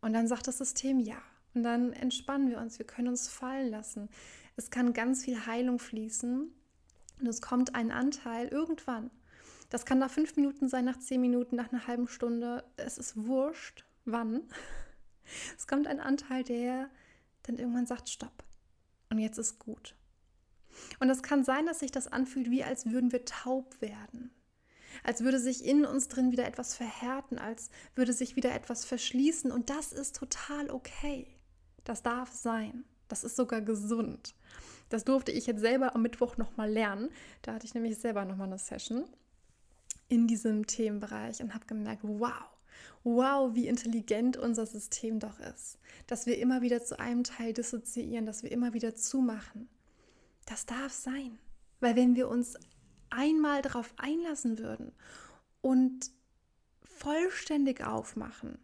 Und 0.03 0.13
dann 0.13 0.29
sagt 0.29 0.47
das 0.47 0.59
System 0.59 1.01
ja. 1.01 1.17
Und 1.55 1.63
dann 1.63 1.93
entspannen 1.93 2.51
wir 2.51 2.59
uns, 2.59 2.79
wir 2.79 2.87
können 2.87 3.09
uns 3.09 3.29
fallen 3.29 3.71
lassen. 3.71 4.11
Es 4.57 4.71
kann 4.71 4.93
ganz 4.93 5.25
viel 5.25 5.47
Heilung 5.47 5.79
fließen 5.79 6.53
und 7.21 7.27
es 7.27 7.41
kommt 7.41 7.75
ein 7.75 7.91
Anteil 7.91 8.49
irgendwann. 8.49 9.11
Das 9.71 9.87
kann 9.87 9.99
nach 9.99 10.11
fünf 10.11 10.37
Minuten 10.37 10.69
sein, 10.69 10.85
nach 10.85 10.99
zehn 10.99 11.21
Minuten, 11.21 11.57
nach 11.57 11.73
einer 11.73 11.87
halben 11.87 12.09
Stunde. 12.09 12.65
Es 12.77 12.99
ist 12.99 13.27
wurscht, 13.27 13.85
wann. 14.05 14.43
Es 15.57 15.69
kommt 15.69 15.87
ein 15.87 16.01
Anteil, 16.01 16.43
der 16.43 16.91
dann 17.45 17.57
irgendwann 17.57 17.87
sagt, 17.87 18.11
stopp. 18.11 18.45
Und 19.09 19.19
jetzt 19.19 19.39
ist 19.39 19.61
gut. 19.61 19.95
Und 20.99 21.09
es 21.11 21.23
kann 21.23 21.45
sein, 21.45 21.65
dass 21.65 21.79
sich 21.79 21.93
das 21.93 22.09
anfühlt, 22.09 22.51
wie 22.51 22.65
als 22.65 22.87
würden 22.87 23.13
wir 23.13 23.25
taub 23.25 23.81
werden. 23.81 24.33
Als 25.05 25.23
würde 25.23 25.39
sich 25.39 25.65
in 25.65 25.85
uns 25.85 26.09
drin 26.09 26.33
wieder 26.33 26.47
etwas 26.47 26.75
verhärten, 26.75 27.39
als 27.39 27.71
würde 27.95 28.13
sich 28.13 28.37
wieder 28.37 28.55
etwas 28.55 28.85
verschließen. 28.85 29.51
Und 29.51 29.71
das 29.71 29.93
ist 29.93 30.17
total 30.17 30.71
okay. 30.71 31.27
Das 31.85 32.03
darf 32.03 32.33
sein. 32.33 32.85
Das 33.09 33.25
ist 33.25 33.37
sogar 33.37 33.61
gesund. 33.61 34.35
Das 34.89 35.05
durfte 35.05 35.33
ich 35.33 35.47
jetzt 35.47 35.61
selber 35.61 35.95
am 35.95 36.03
Mittwoch 36.03 36.37
nochmal 36.37 36.71
lernen. 36.71 37.11
Da 37.43 37.55
hatte 37.55 37.67
ich 37.67 37.75
nämlich 37.75 37.99
selber 37.99 38.25
nochmal 38.25 38.49
eine 38.49 38.59
Session 38.59 39.05
in 40.09 40.27
diesem 40.27 40.67
Themenbereich 40.67 41.41
und 41.43 41.55
habe 41.55 41.65
gemerkt, 41.67 42.03
wow, 42.05 42.45
wow, 43.03 43.55
wie 43.55 43.69
intelligent 43.69 44.37
unser 44.37 44.67
System 44.67 45.19
doch 45.19 45.41
ist. 45.41 45.79
Dass 46.07 46.27
wir 46.27 46.39
immer 46.39 46.61
wieder 46.61 46.85
zu 46.85 46.99
einem 46.99 47.25
Teil 47.25 47.53
dissoziieren, 47.55 48.27
dass 48.27 48.43
wir 48.43 48.53
immer 48.53 48.75
wieder 48.75 48.95
zumachen. 48.95 49.69
Das 50.45 50.67
darf 50.67 50.93
sein. 50.93 51.39
Weil 51.81 51.97
wenn 51.97 52.15
wir 52.15 52.29
uns 52.29 52.59
einmal 53.12 53.62
darauf 53.62 53.95
einlassen 53.97 54.59
würden 54.59 54.92
und 55.61 56.11
vollständig 56.83 57.85
aufmachen 57.85 58.59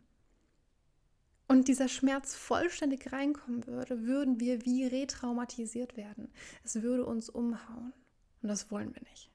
und 1.49 1.67
dieser 1.69 1.89
Schmerz 1.89 2.35
vollständig 2.35 3.11
reinkommen 3.11 3.67
würde, 3.67 4.03
würden 4.03 4.39
wir 4.39 4.65
wie 4.67 4.85
retraumatisiert 4.85 5.97
werden. 5.97 6.31
Es 6.63 6.83
würde 6.83 7.07
uns 7.07 7.31
umhauen. 7.31 7.95
Und 8.43 8.49
das 8.49 8.71
wollen 8.71 8.95
wir 8.95 9.03
nicht. 9.03 9.31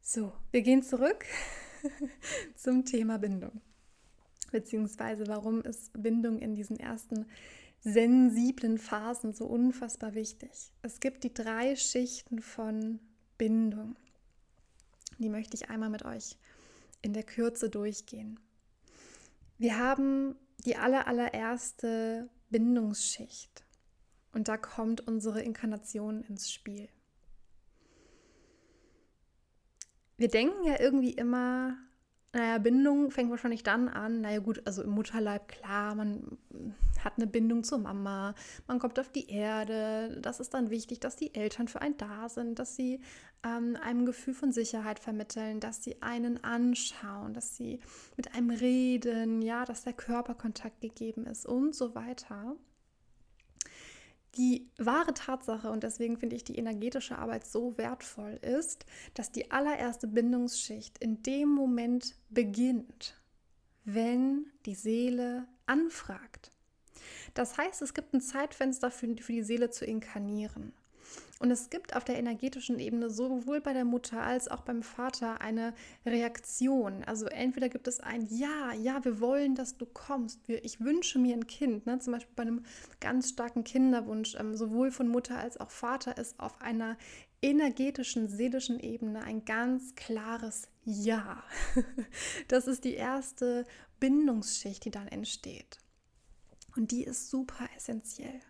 So, 0.00 0.32
wir 0.52 0.62
gehen 0.62 0.82
zurück 0.82 1.26
zum 2.54 2.84
Thema 2.84 3.18
Bindung. 3.18 3.60
Beziehungsweise 4.52 5.26
warum 5.26 5.60
ist 5.62 5.90
Bindung 6.00 6.38
in 6.38 6.54
diesen 6.54 6.78
ersten 6.78 7.26
sensiblen 7.80 8.78
Phasen 8.78 9.32
so 9.32 9.46
unfassbar 9.46 10.14
wichtig. 10.14 10.72
Es 10.82 11.00
gibt 11.00 11.24
die 11.24 11.32
drei 11.32 11.76
Schichten 11.76 12.40
von 12.40 13.00
Bindung. 13.36 13.96
Die 15.18 15.28
möchte 15.28 15.56
ich 15.56 15.70
einmal 15.70 15.90
mit 15.90 16.04
euch 16.04 16.36
in 17.02 17.12
der 17.12 17.22
Kürze 17.22 17.70
durchgehen. 17.70 18.38
Wir 19.58 19.78
haben 19.78 20.36
die 20.64 20.76
aller, 20.76 21.06
allererste 21.06 22.28
Bindungsschicht 22.50 23.64
und 24.32 24.48
da 24.48 24.56
kommt 24.56 25.06
unsere 25.06 25.42
Inkarnation 25.42 26.22
ins 26.22 26.50
Spiel. 26.50 26.88
Wir 30.16 30.28
denken 30.28 30.64
ja 30.64 30.80
irgendwie 30.80 31.12
immer, 31.12 31.76
naja, 32.32 32.58
Bindung 32.58 33.10
fängt 33.10 33.30
wahrscheinlich 33.30 33.62
dann 33.62 33.88
an. 33.88 34.20
Naja, 34.20 34.40
gut, 34.40 34.60
also 34.66 34.82
im 34.82 34.90
Mutterleib, 34.90 35.48
klar, 35.48 35.94
man 35.94 36.38
hat 37.02 37.14
eine 37.16 37.26
Bindung 37.26 37.64
zur 37.64 37.78
Mama, 37.78 38.34
man 38.66 38.78
kommt 38.78 38.98
auf 38.98 39.08
die 39.08 39.30
Erde. 39.30 40.18
Das 40.20 40.38
ist 40.38 40.52
dann 40.52 40.68
wichtig, 40.68 41.00
dass 41.00 41.16
die 41.16 41.34
Eltern 41.34 41.68
für 41.68 41.80
einen 41.80 41.96
da 41.96 42.28
sind, 42.28 42.58
dass 42.58 42.76
sie 42.76 43.00
ähm, 43.44 43.76
einem 43.82 44.04
Gefühl 44.04 44.34
von 44.34 44.52
Sicherheit 44.52 44.98
vermitteln, 44.98 45.60
dass 45.60 45.82
sie 45.82 46.02
einen 46.02 46.42
anschauen, 46.44 47.32
dass 47.32 47.56
sie 47.56 47.80
mit 48.16 48.34
einem 48.34 48.50
reden, 48.50 49.40
ja, 49.40 49.64
dass 49.64 49.84
der 49.84 49.94
Körperkontakt 49.94 50.82
gegeben 50.82 51.24
ist 51.24 51.46
und 51.46 51.74
so 51.74 51.94
weiter. 51.94 52.56
Die 54.38 54.70
wahre 54.78 55.14
Tatsache, 55.14 55.68
und 55.68 55.82
deswegen 55.82 56.16
finde 56.16 56.36
ich 56.36 56.44
die 56.44 56.56
energetische 56.58 57.18
Arbeit 57.18 57.44
so 57.44 57.76
wertvoll, 57.76 58.38
ist, 58.40 58.86
dass 59.14 59.32
die 59.32 59.50
allererste 59.50 60.06
Bindungsschicht 60.06 60.96
in 60.98 61.24
dem 61.24 61.48
Moment 61.48 62.14
beginnt, 62.30 63.20
wenn 63.84 64.46
die 64.64 64.76
Seele 64.76 65.48
anfragt. 65.66 66.52
Das 67.34 67.58
heißt, 67.58 67.82
es 67.82 67.94
gibt 67.94 68.14
ein 68.14 68.20
Zeitfenster 68.20 68.92
für, 68.92 69.16
für 69.16 69.32
die 69.32 69.42
Seele 69.42 69.70
zu 69.70 69.84
inkarnieren. 69.84 70.72
Und 71.40 71.52
es 71.52 71.70
gibt 71.70 71.94
auf 71.94 72.04
der 72.04 72.18
energetischen 72.18 72.80
Ebene 72.80 73.10
sowohl 73.10 73.60
bei 73.60 73.72
der 73.72 73.84
Mutter 73.84 74.20
als 74.20 74.48
auch 74.48 74.62
beim 74.62 74.82
Vater 74.82 75.40
eine 75.40 75.72
Reaktion. 76.04 77.04
Also 77.04 77.26
entweder 77.26 77.68
gibt 77.68 77.86
es 77.86 78.00
ein 78.00 78.26
Ja, 78.28 78.72
ja, 78.72 79.04
wir 79.04 79.20
wollen, 79.20 79.54
dass 79.54 79.76
du 79.76 79.86
kommst. 79.86 80.40
Ich 80.48 80.80
wünsche 80.80 81.18
mir 81.18 81.34
ein 81.34 81.46
Kind. 81.46 81.86
Ne? 81.86 82.00
Zum 82.00 82.14
Beispiel 82.14 82.34
bei 82.34 82.42
einem 82.42 82.64
ganz 83.00 83.28
starken 83.28 83.62
Kinderwunsch, 83.62 84.34
ähm, 84.34 84.56
sowohl 84.56 84.90
von 84.90 85.08
Mutter 85.08 85.38
als 85.38 85.58
auch 85.58 85.70
Vater, 85.70 86.18
ist 86.18 86.40
auf 86.40 86.60
einer 86.60 86.96
energetischen, 87.40 88.28
seelischen 88.28 88.80
Ebene 88.80 89.22
ein 89.22 89.44
ganz 89.44 89.94
klares 89.94 90.68
Ja. 90.84 91.44
Das 92.48 92.66
ist 92.66 92.82
die 92.84 92.94
erste 92.94 93.64
Bindungsschicht, 94.00 94.84
die 94.84 94.90
dann 94.90 95.06
entsteht. 95.06 95.78
Und 96.76 96.90
die 96.90 97.04
ist 97.04 97.30
super 97.30 97.68
essentiell. 97.76 98.40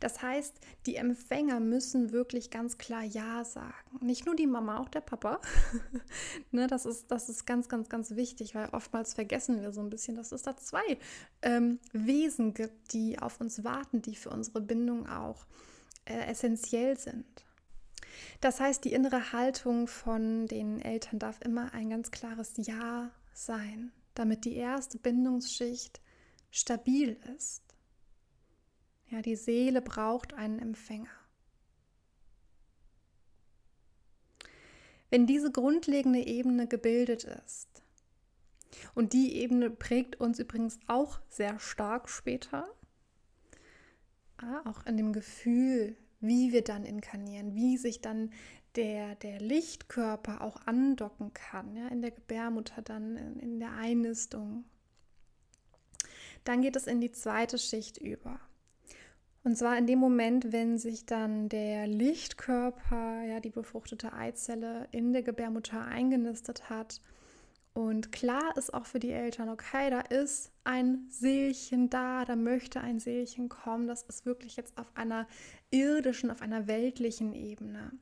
Das 0.00 0.22
heißt, 0.22 0.54
die 0.86 0.96
Empfänger 0.96 1.60
müssen 1.60 2.12
wirklich 2.12 2.50
ganz 2.50 2.78
klar 2.78 3.02
Ja 3.02 3.44
sagen. 3.44 3.98
Nicht 4.00 4.26
nur 4.26 4.36
die 4.36 4.46
Mama, 4.46 4.78
auch 4.78 4.88
der 4.88 5.00
Papa. 5.00 5.40
ne, 6.50 6.66
das, 6.66 6.86
ist, 6.86 7.10
das 7.10 7.28
ist 7.28 7.46
ganz, 7.46 7.68
ganz, 7.68 7.88
ganz 7.88 8.16
wichtig, 8.16 8.54
weil 8.54 8.68
oftmals 8.70 9.14
vergessen 9.14 9.62
wir 9.62 9.72
so 9.72 9.80
ein 9.80 9.90
bisschen, 9.90 10.16
dass 10.16 10.32
es 10.32 10.42
da 10.42 10.56
zwei 10.56 10.98
ähm, 11.42 11.78
Wesen 11.92 12.54
gibt, 12.54 12.92
die 12.92 13.18
auf 13.18 13.40
uns 13.40 13.64
warten, 13.64 14.02
die 14.02 14.16
für 14.16 14.30
unsere 14.30 14.60
Bindung 14.60 15.08
auch 15.08 15.46
äh, 16.04 16.26
essentiell 16.30 16.98
sind. 16.98 17.44
Das 18.40 18.60
heißt, 18.60 18.84
die 18.84 18.92
innere 18.92 19.32
Haltung 19.32 19.86
von 19.86 20.46
den 20.46 20.80
Eltern 20.80 21.18
darf 21.18 21.40
immer 21.40 21.72
ein 21.72 21.90
ganz 21.90 22.10
klares 22.10 22.52
Ja 22.56 23.10
sein, 23.32 23.92
damit 24.14 24.44
die 24.44 24.54
erste 24.54 24.98
Bindungsschicht 24.98 26.00
stabil 26.50 27.18
ist. 27.36 27.63
Ja, 29.14 29.22
die 29.22 29.36
Seele 29.36 29.80
braucht 29.80 30.34
einen 30.34 30.58
Empfänger. 30.58 31.06
Wenn 35.08 35.28
diese 35.28 35.52
grundlegende 35.52 36.18
Ebene 36.18 36.66
gebildet 36.66 37.22
ist, 37.22 37.68
und 38.96 39.12
die 39.12 39.36
Ebene 39.36 39.70
prägt 39.70 40.18
uns 40.20 40.40
übrigens 40.40 40.80
auch 40.88 41.20
sehr 41.28 41.60
stark 41.60 42.08
später, 42.08 42.66
auch 44.64 44.84
in 44.84 44.96
dem 44.96 45.12
Gefühl, 45.12 45.96
wie 46.18 46.52
wir 46.52 46.64
dann 46.64 46.84
inkarnieren, 46.84 47.54
wie 47.54 47.76
sich 47.76 48.00
dann 48.00 48.32
der, 48.74 49.14
der 49.14 49.38
Lichtkörper 49.38 50.40
auch 50.40 50.56
andocken 50.66 51.32
kann, 51.34 51.76
ja, 51.76 51.86
in 51.86 52.02
der 52.02 52.10
Gebärmutter 52.10 52.82
dann, 52.82 53.16
in, 53.16 53.38
in 53.38 53.60
der 53.60 53.74
Einnistung. 53.74 54.64
Dann 56.42 56.62
geht 56.62 56.74
es 56.74 56.88
in 56.88 57.00
die 57.00 57.12
zweite 57.12 57.58
Schicht 57.58 57.96
über. 57.98 58.40
Und 59.44 59.56
zwar 59.58 59.76
in 59.76 59.86
dem 59.86 59.98
Moment, 59.98 60.52
wenn 60.52 60.78
sich 60.78 61.04
dann 61.04 61.50
der 61.50 61.86
Lichtkörper, 61.86 63.22
ja, 63.24 63.40
die 63.40 63.50
befruchtete 63.50 64.14
Eizelle 64.14 64.88
in 64.90 65.12
der 65.12 65.22
Gebärmutter 65.22 65.84
eingenistet 65.84 66.70
hat. 66.70 67.02
Und 67.74 68.10
klar 68.10 68.56
ist 68.56 68.72
auch 68.72 68.86
für 68.86 69.00
die 69.00 69.10
Eltern, 69.10 69.50
okay, 69.50 69.90
da 69.90 70.00
ist 70.00 70.50
ein 70.64 71.06
Seelchen 71.10 71.90
da, 71.90 72.24
da 72.24 72.36
möchte 72.36 72.80
ein 72.80 72.98
Seelchen 73.00 73.50
kommen. 73.50 73.86
Das 73.86 74.04
ist 74.04 74.24
wirklich 74.24 74.56
jetzt 74.56 74.78
auf 74.78 74.90
einer 74.96 75.26
irdischen, 75.70 76.30
auf 76.30 76.40
einer 76.40 76.66
weltlichen 76.66 77.34
Ebene. 77.34 77.92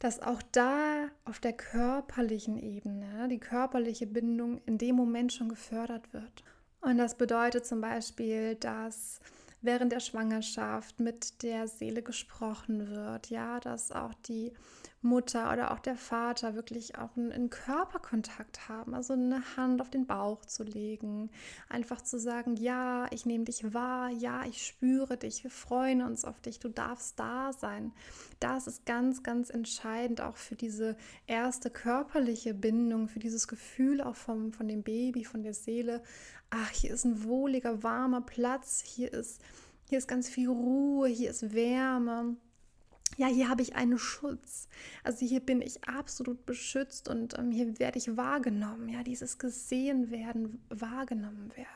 Dass 0.00 0.20
auch 0.20 0.42
da 0.50 1.08
auf 1.24 1.38
der 1.38 1.52
körperlichen 1.52 2.58
Ebene 2.58 3.28
die 3.28 3.38
körperliche 3.40 4.08
Bindung 4.08 4.60
in 4.66 4.76
dem 4.76 4.96
Moment 4.96 5.32
schon 5.32 5.50
gefördert 5.50 6.12
wird. 6.12 6.42
Und 6.80 6.98
das 6.98 7.16
bedeutet 7.16 7.64
zum 7.64 7.80
Beispiel, 7.80 8.56
dass 8.56 9.20
während 9.60 9.92
der 9.92 10.00
Schwangerschaft 10.00 11.00
mit 11.00 11.42
der 11.42 11.68
Seele 11.68 12.02
gesprochen 12.02 12.88
wird, 12.88 13.30
ja, 13.30 13.60
dass 13.60 13.92
auch 13.92 14.14
die 14.14 14.52
Mutter 15.00 15.52
oder 15.52 15.72
auch 15.72 15.78
der 15.78 15.94
Vater 15.94 16.54
wirklich 16.54 16.98
auch 16.98 17.16
einen, 17.16 17.30
einen, 17.30 17.50
Körperkontakt 17.50 18.68
haben, 18.68 18.94
also 18.94 19.12
eine 19.12 19.56
Hand 19.56 19.80
auf 19.80 19.90
den 19.90 20.06
Bauch 20.06 20.44
zu 20.44 20.64
legen, 20.64 21.30
einfach 21.68 22.00
zu 22.00 22.18
sagen, 22.18 22.56
ja, 22.56 23.06
ich 23.12 23.24
nehme 23.24 23.44
dich 23.44 23.72
wahr, 23.72 24.10
ja, 24.10 24.44
ich 24.44 24.66
spüre 24.66 25.16
dich, 25.16 25.44
wir 25.44 25.52
freuen 25.52 26.02
uns 26.02 26.24
auf 26.24 26.40
dich, 26.40 26.58
du 26.58 26.68
darfst 26.68 27.18
da 27.18 27.52
sein. 27.52 27.92
Das 28.40 28.66
ist 28.66 28.86
ganz, 28.86 29.22
ganz 29.22 29.50
entscheidend 29.50 30.20
auch 30.20 30.36
für 30.36 30.56
diese 30.56 30.96
erste 31.26 31.70
körperliche 31.70 32.52
Bindung, 32.52 33.08
für 33.08 33.20
dieses 33.20 33.46
Gefühl 33.46 34.00
auch 34.00 34.16
vom, 34.16 34.52
von 34.52 34.66
dem 34.66 34.82
Baby, 34.82 35.24
von 35.24 35.42
der 35.44 35.54
Seele, 35.54 36.02
ach, 36.50 36.70
hier 36.70 36.92
ist 36.92 37.04
ein 37.04 37.22
wohliger, 37.22 37.82
warmer 37.84 38.22
Platz, 38.22 38.82
hier 38.84 39.12
ist, 39.12 39.40
hier 39.88 39.98
ist 39.98 40.08
ganz 40.08 40.28
viel 40.28 40.48
Ruhe, 40.48 41.08
hier 41.08 41.30
ist 41.30 41.54
Wärme. 41.54 42.36
Ja, 43.18 43.26
hier 43.26 43.48
habe 43.48 43.62
ich 43.62 43.74
einen 43.74 43.98
Schutz. 43.98 44.68
Also 45.02 45.26
hier 45.26 45.40
bin 45.40 45.60
ich 45.60 45.82
absolut 45.88 46.46
beschützt 46.46 47.08
und 47.08 47.36
ähm, 47.36 47.50
hier 47.50 47.80
werde 47.80 47.98
ich 47.98 48.16
wahrgenommen. 48.16 48.88
Ja, 48.88 49.02
dieses 49.02 49.38
gesehen 49.38 50.12
werden, 50.12 50.64
wahrgenommen 50.68 51.50
werden. 51.56 51.66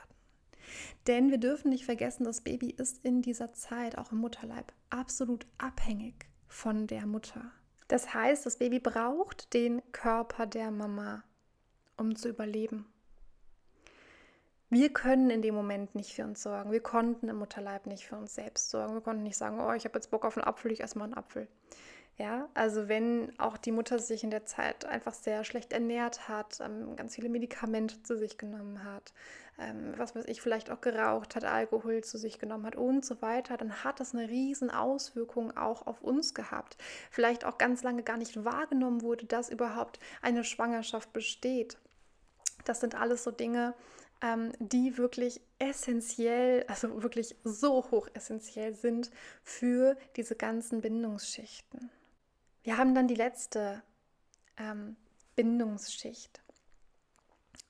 Denn 1.09 1.33
wir 1.33 1.39
dürfen 1.39 1.71
nicht 1.71 1.85
vergessen, 1.85 2.23
das 2.23 2.43
Baby 2.43 2.71
ist 2.71 3.05
in 3.05 3.23
dieser 3.23 3.53
Zeit, 3.53 3.99
auch 3.99 4.13
im 4.13 4.19
Mutterleib, 4.19 4.73
absolut 4.89 5.45
abhängig 5.59 6.27
von 6.47 6.87
der 6.87 7.07
Mutter. 7.07 7.51
Das 7.89 8.15
heißt, 8.15 8.47
das 8.47 8.59
Baby 8.59 8.79
braucht 8.79 9.53
den 9.53 9.83
Körper 9.91 10.47
der 10.47 10.71
Mama, 10.71 11.25
um 11.97 12.15
zu 12.15 12.29
überleben. 12.29 12.87
Wir 14.73 14.91
können 14.91 15.29
in 15.29 15.43
dem 15.43 15.55
Moment 15.55 15.95
nicht 15.95 16.15
für 16.15 16.25
uns 16.25 16.43
sorgen. 16.43 16.73
Wir 16.73 16.81
konnten 16.81 17.29
im 17.29 17.37
Mutterleib 17.37 17.85
nicht 17.85 18.07
für 18.07 18.17
uns 18.17 18.35
selbst 18.35 18.71
sorgen. 18.71 18.95
Wir 18.95 19.03
konnten 19.03 19.23
nicht 19.23 19.37
sagen, 19.37 19.61
oh, 19.61 19.75
ich 19.75 19.85
habe 19.85 19.99
jetzt 19.99 20.11
Bock 20.11 20.25
auf 20.25 20.39
einen 20.39 20.47
Apfel, 20.47 20.73
ich 20.73 20.81
esse 20.81 20.97
mal 20.97 21.05
einen 21.05 21.13
Apfel. 21.13 21.47
Ja, 22.17 22.49
also 22.55 22.89
wenn 22.89 23.39
auch 23.39 23.59
die 23.59 23.71
Mutter 23.71 23.99
sich 23.99 24.25
in 24.25 24.31
der 24.31 24.47
Zeit 24.47 24.87
einfach 24.87 25.13
sehr 25.13 25.45
schlecht 25.45 25.75
ernährt 25.75 26.27
hat, 26.27 26.61
ähm, 26.61 26.97
ganz 26.97 27.17
viele 27.17 27.29
Medikamente 27.29 28.03
zu 28.03 28.17
sich 28.17 28.39
genommen 28.39 28.83
hat, 28.83 29.13
ähm, 29.59 29.93
was 29.99 30.17
weiß 30.17 30.25
ich, 30.25 30.41
vielleicht 30.41 30.71
auch 30.71 30.81
geraucht 30.81 31.37
hat, 31.37 31.45
Alkohol 31.45 32.03
zu 32.03 32.17
sich 32.17 32.39
genommen 32.39 32.65
hat 32.65 32.77
und 32.77 33.05
so 33.05 33.21
weiter, 33.21 33.59
dann 33.59 33.85
hat 33.85 34.01
das 34.01 34.15
eine 34.15 34.27
riesen 34.31 34.71
Auswirkung 34.71 35.55
auch 35.55 35.87
auf 35.87 36.01
uns 36.01 36.33
gehabt. 36.33 36.79
Vielleicht 37.11 37.45
auch 37.45 37.59
ganz 37.59 37.83
lange 37.83 38.05
gar 38.05 38.17
nicht 38.17 38.43
wahrgenommen 38.43 39.03
wurde, 39.03 39.27
dass 39.27 39.51
überhaupt 39.51 39.99
eine 40.23 40.45
Schwangerschaft 40.45 41.13
besteht. 41.13 41.77
Das 42.65 42.81
sind 42.81 42.95
alles 42.95 43.25
so 43.25 43.31
Dinge, 43.31 43.75
ähm, 44.23 44.53
die 44.59 44.97
wirklich 44.97 45.41
essentiell, 45.59 46.65
also 46.69 47.03
wirklich 47.03 47.37
so 47.45 47.91
hoch 47.91 48.09
essentiell 48.15 48.75
sind 48.75 49.11
für 49.43 49.97
diese 50.17 50.37
ganzen 50.37 50.81
Bindungsschichten. 50.81 51.91
Wir 52.63 52.79
haben 52.79 52.95
dann 52.95 53.09
die 53.09 53.17
letzte 53.17 53.83
ähm, 54.57 54.97
Bindungsschicht. 55.35 56.41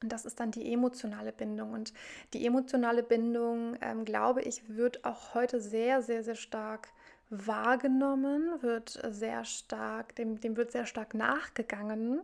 Und 0.03 0.13
das 0.13 0.25
ist 0.25 0.41
dann 0.41 0.51
die 0.51 0.73
emotionale 0.73 1.33
Bindung. 1.33 1.73
Und 1.73 1.95
die 2.35 2.45
emotionale 2.45 3.03
Bindung, 3.03 3.77
ähm, 3.81 4.05
glaube 4.05 4.43
ich, 4.43 4.69
wird 4.69 5.05
auch 5.05 5.35
heute 5.35 5.61
sehr, 5.61 6.03
sehr, 6.03 6.25
sehr 6.25 6.35
stark 6.35 6.89
wahrgenommen, 7.31 8.63
wird 8.63 9.01
sehr 9.09 9.45
stark, 9.47 10.15
dem, 10.17 10.39
dem 10.41 10.57
wird 10.57 10.73
sehr 10.73 10.87
stark 10.87 11.15
nachgegangen. 11.15 12.21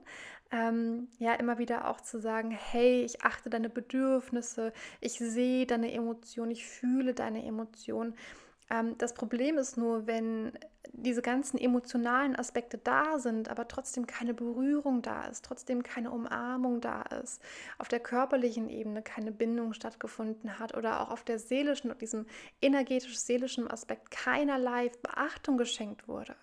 Ähm, 0.51 1.09
ja, 1.19 1.35
immer 1.35 1.59
wieder 1.59 1.89
auch 1.89 2.01
zu 2.01 2.21
sagen, 2.21 2.51
hey, 2.51 3.03
ich 3.03 3.23
achte 3.23 3.51
deine 3.51 3.69
Bedürfnisse, 3.69 4.73
ich 5.01 5.19
sehe 5.19 5.67
deine 5.67 5.93
Emotionen, 5.93 6.53
ich 6.53 6.67
fühle 6.67 7.13
deine 7.13 7.45
Emotionen. 7.45 8.15
Ähm, 8.71 8.97
das 8.99 9.15
Problem 9.15 9.59
ist 9.59 9.77
nur, 9.77 10.07
wenn 10.07 10.53
diese 10.93 11.23
ganzen 11.23 11.59
emotionalen 11.59 12.35
Aspekte 12.37 12.79
da 12.79 13.19
sind, 13.19 13.49
aber 13.51 13.69
trotzdem 13.69 14.07
keine 14.07 14.35
Berührung 14.35 15.03
da 15.03 15.27
ist, 15.27 15.45
trotzdem 15.45 15.83
keine 15.83 16.11
Umarmung 16.11 16.81
da 16.81 17.03
ist, 17.03 17.43
auf 17.79 17.89
der 17.89 18.01
körperlichen 18.01 18.69
Ebene 18.69 19.03
keine 19.03 19.33
Bindung 19.33 19.75
stattgefunden 19.75 20.59
hat 20.59 20.77
oder 20.77 21.01
auch 21.01 21.11
auf 21.11 21.25
der 21.25 21.39
seelischen, 21.39 21.97
diesem 21.99 22.27
energetisch-seelischen 22.61 23.71
Aspekt 23.71 24.11
keinerlei 24.11 24.91
Beachtung 25.03 25.57
geschenkt 25.57 26.09
wurde, 26.09 26.37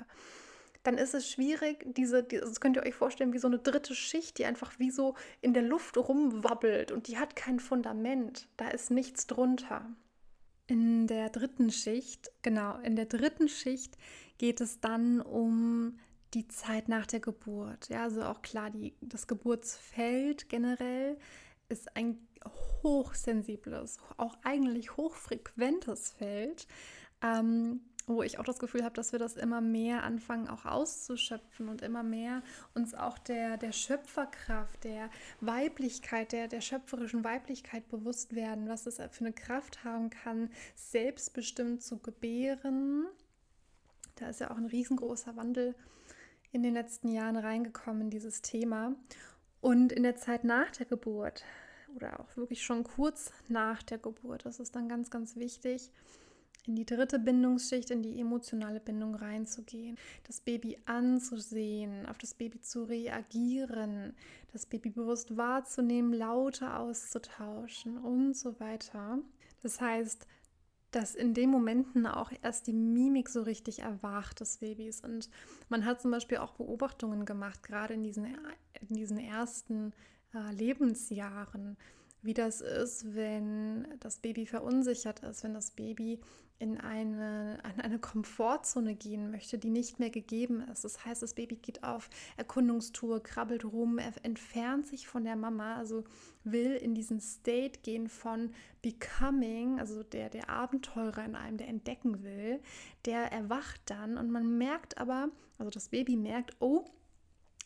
dann 0.85 0.97
ist 0.97 1.15
es 1.15 1.29
schwierig, 1.29 1.83
diese, 1.95 2.23
das 2.23 2.59
könnt 2.59 2.77
ihr 2.77 2.83
euch 2.83 2.93
vorstellen, 2.93 3.33
wie 3.33 3.39
so 3.39 3.47
eine 3.47 3.57
dritte 3.57 3.95
Schicht, 3.95 4.37
die 4.37 4.45
einfach 4.45 4.77
wie 4.77 4.91
so 4.91 5.15
in 5.41 5.53
der 5.53 5.63
Luft 5.63 5.97
rumwabbelt 5.97 6.91
und 6.91 7.07
die 7.07 7.17
hat 7.17 7.35
kein 7.35 7.59
Fundament, 7.59 8.47
da 8.57 8.69
ist 8.69 8.91
nichts 8.91 9.25
drunter. 9.25 9.89
In 10.67 11.07
der 11.07 11.29
dritten 11.29 11.71
Schicht, 11.71 12.31
genau, 12.43 12.77
in 12.79 12.95
der 12.95 13.05
dritten 13.05 13.49
Schicht 13.49 13.97
geht 14.37 14.61
es 14.61 14.79
dann 14.79 15.21
um 15.21 15.99
die 16.33 16.47
Zeit 16.47 16.87
nach 16.87 17.07
der 17.07 17.19
Geburt. 17.19 17.89
Ja, 17.89 18.03
also 18.03 18.23
auch 18.23 18.41
klar, 18.41 18.69
die, 18.69 18.95
das 19.01 19.25
Geburtsfeld 19.27 20.49
generell 20.49 21.17
ist 21.67 21.95
ein 21.95 22.27
hochsensibles, 22.83 23.97
auch 24.17 24.37
eigentlich 24.43 24.97
hochfrequentes 24.97 26.11
Feld. 26.11 26.67
Ähm, 27.23 27.81
wo 28.07 28.21
ich 28.21 28.37
auch 28.37 28.43
das 28.43 28.59
Gefühl 28.59 28.83
habe, 28.83 28.95
dass 28.95 29.11
wir 29.11 29.19
das 29.19 29.35
immer 29.35 29.61
mehr 29.61 30.03
anfangen 30.03 30.47
auch 30.47 30.65
auszuschöpfen 30.65 31.69
und 31.69 31.81
immer 31.81 32.03
mehr 32.03 32.43
uns 32.73 32.93
auch 32.93 33.17
der, 33.17 33.57
der 33.57 33.71
Schöpferkraft, 33.71 34.83
der 34.83 35.09
Weiblichkeit, 35.41 36.31
der, 36.31 36.47
der 36.47 36.61
schöpferischen 36.61 37.23
Weiblichkeit 37.23 37.87
bewusst 37.89 38.35
werden, 38.35 38.69
was 38.69 38.85
es 38.85 38.97
für 39.11 39.25
eine 39.25 39.33
Kraft 39.33 39.83
haben 39.83 40.09
kann, 40.09 40.49
selbstbestimmt 40.75 41.81
zu 41.81 41.97
gebären. 41.97 43.05
Da 44.15 44.29
ist 44.29 44.39
ja 44.39 44.51
auch 44.51 44.57
ein 44.57 44.67
riesengroßer 44.67 45.35
Wandel 45.35 45.75
in 46.51 46.63
den 46.63 46.73
letzten 46.73 47.09
Jahren 47.09 47.35
reingekommen 47.35 48.03
in 48.03 48.09
dieses 48.09 48.41
Thema. 48.41 48.95
Und 49.61 49.91
in 49.91 50.03
der 50.03 50.15
Zeit 50.15 50.43
nach 50.43 50.71
der 50.71 50.85
Geburt 50.85 51.43
oder 51.95 52.19
auch 52.19 52.37
wirklich 52.37 52.63
schon 52.63 52.83
kurz 52.83 53.31
nach 53.47 53.81
der 53.81 53.97
Geburt, 53.97 54.45
das 54.45 54.59
ist 54.59 54.75
dann 54.75 54.87
ganz, 54.87 55.09
ganz 55.09 55.35
wichtig, 55.35 55.91
in 56.67 56.75
die 56.75 56.85
dritte 56.85 57.19
Bindungsschicht, 57.19 57.91
in 57.91 58.01
die 58.01 58.19
emotionale 58.19 58.79
Bindung 58.79 59.15
reinzugehen, 59.15 59.97
das 60.23 60.41
Baby 60.41 60.77
anzusehen, 60.85 62.05
auf 62.05 62.17
das 62.17 62.33
Baby 62.33 62.61
zu 62.61 62.83
reagieren, 62.83 64.13
das 64.53 64.65
Baby 64.65 64.89
bewusst 64.89 65.37
wahrzunehmen, 65.37 66.13
Laute 66.13 66.73
auszutauschen 66.73 67.97
und 67.97 68.35
so 68.35 68.59
weiter. 68.59 69.19
Das 69.61 69.81
heißt, 69.81 70.27
dass 70.91 71.13
in 71.13 71.33
den 71.33 71.49
Momenten 71.49 72.07
auch 72.07 72.31
erst 72.41 72.67
die 72.67 72.73
Mimik 72.73 73.27
so 73.27 73.41
richtig 73.41 73.79
erwacht 73.79 74.39
des 74.39 74.59
Babys. 74.59 75.01
Und 75.01 75.29
man 75.67 75.83
hat 75.83 76.01
zum 76.01 76.11
Beispiel 76.11 76.37
auch 76.37 76.53
Beobachtungen 76.53 77.25
gemacht, 77.25 77.63
gerade 77.63 77.95
in 77.95 78.03
diesen, 78.03 78.25
in 78.79 78.95
diesen 78.95 79.17
ersten 79.17 79.91
äh, 80.33 80.53
Lebensjahren, 80.53 81.75
wie 82.25 82.33
das 82.33 82.61
ist, 82.61 83.15
wenn 83.15 83.87
das 83.99 84.17
Baby 84.17 84.45
verunsichert 84.45 85.21
ist, 85.21 85.43
wenn 85.43 85.53
das 85.53 85.71
Baby 85.71 86.19
in 86.57 86.79
eine, 86.79 87.59
in 87.75 87.81
eine 87.81 87.99
Komfortzone 87.99 88.95
gehen 88.95 89.29
möchte, 89.29 89.57
die 89.57 89.69
nicht 89.69 89.99
mehr 89.99 90.09
gegeben 90.09 90.61
ist. 90.71 90.85
Das 90.85 91.05
heißt, 91.05 91.21
das 91.21 91.33
Baby 91.33 91.57
geht 91.57 91.83
auf 91.83 92.09
Erkundungstour, 92.37 93.21
krabbelt 93.21 93.65
rum, 93.65 93.99
entfernt 94.23 94.87
sich 94.87 95.07
von 95.07 95.25
der 95.25 95.35
Mama, 95.35 95.75
also 95.75 96.05
will 96.45 96.71
in 96.75 96.95
diesen 96.95 97.19
State 97.19 97.81
gehen 97.83 98.07
von 98.07 98.51
Becoming, 98.81 99.79
also 99.79 100.03
der, 100.03 100.29
der 100.29 100.49
Abenteurer 100.49 101.25
in 101.25 101.35
einem, 101.35 101.57
der 101.57 101.67
entdecken 101.67 102.23
will, 102.23 102.61
der 103.05 103.31
erwacht 103.31 103.81
dann 103.87 104.17
und 104.17 104.31
man 104.31 104.57
merkt 104.57 104.97
aber, 104.97 105.29
also 105.57 105.69
das 105.69 105.89
Baby 105.89 106.15
merkt, 106.15 106.55
oh, 106.59 106.85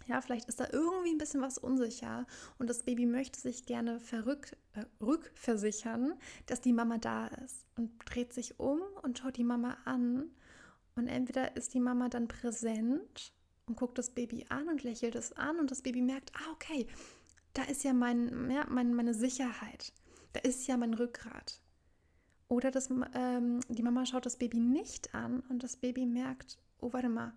ja, 0.09 0.21
vielleicht 0.21 0.47
ist 0.49 0.59
da 0.59 0.67
irgendwie 0.71 1.11
ein 1.11 1.19
bisschen 1.19 1.41
was 1.41 1.59
unsicher 1.59 2.25
und 2.57 2.67
das 2.69 2.83
Baby 2.83 3.05
möchte 3.05 3.39
sich 3.39 3.65
gerne 3.65 3.99
verrück, 3.99 4.57
äh, 4.73 4.85
rückversichern, 5.01 6.15
dass 6.47 6.61
die 6.61 6.73
Mama 6.73 6.97
da 6.97 7.27
ist 7.27 7.67
und 7.77 7.91
dreht 8.05 8.33
sich 8.33 8.59
um 8.59 8.81
und 9.03 9.19
schaut 9.19 9.37
die 9.37 9.43
Mama 9.43 9.77
an. 9.85 10.31
Und 10.95 11.07
entweder 11.07 11.55
ist 11.55 11.75
die 11.75 11.79
Mama 11.79 12.09
dann 12.09 12.27
präsent 12.27 13.33
und 13.67 13.77
guckt 13.77 13.99
das 13.99 14.09
Baby 14.09 14.45
an 14.49 14.67
und 14.67 14.83
lächelt 14.83 15.13
es 15.13 15.31
an 15.33 15.59
und 15.59 15.69
das 15.69 15.83
Baby 15.83 16.01
merkt, 16.01 16.31
ah, 16.35 16.51
okay, 16.53 16.87
da 17.53 17.63
ist 17.63 17.83
ja, 17.83 17.93
mein, 17.93 18.49
ja 18.49 18.65
mein, 18.67 18.93
meine 18.95 19.13
Sicherheit, 19.13 19.93
da 20.33 20.39
ist 20.39 20.67
ja 20.67 20.75
mein 20.75 20.95
Rückgrat. 20.95 21.61
Oder 22.47 22.71
das, 22.71 22.89
ähm, 23.13 23.59
die 23.69 23.83
Mama 23.83 24.07
schaut 24.07 24.25
das 24.25 24.37
Baby 24.37 24.59
nicht 24.59 25.13
an 25.13 25.41
und 25.49 25.61
das 25.61 25.77
Baby 25.77 26.07
merkt, 26.07 26.57
oh, 26.79 26.91
warte 26.93 27.09
mal, 27.09 27.33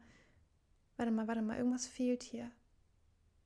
warte 0.96 1.12
mal, 1.12 1.28
warte 1.28 1.42
mal, 1.42 1.58
irgendwas 1.58 1.86
fehlt 1.86 2.22
hier. 2.22 2.50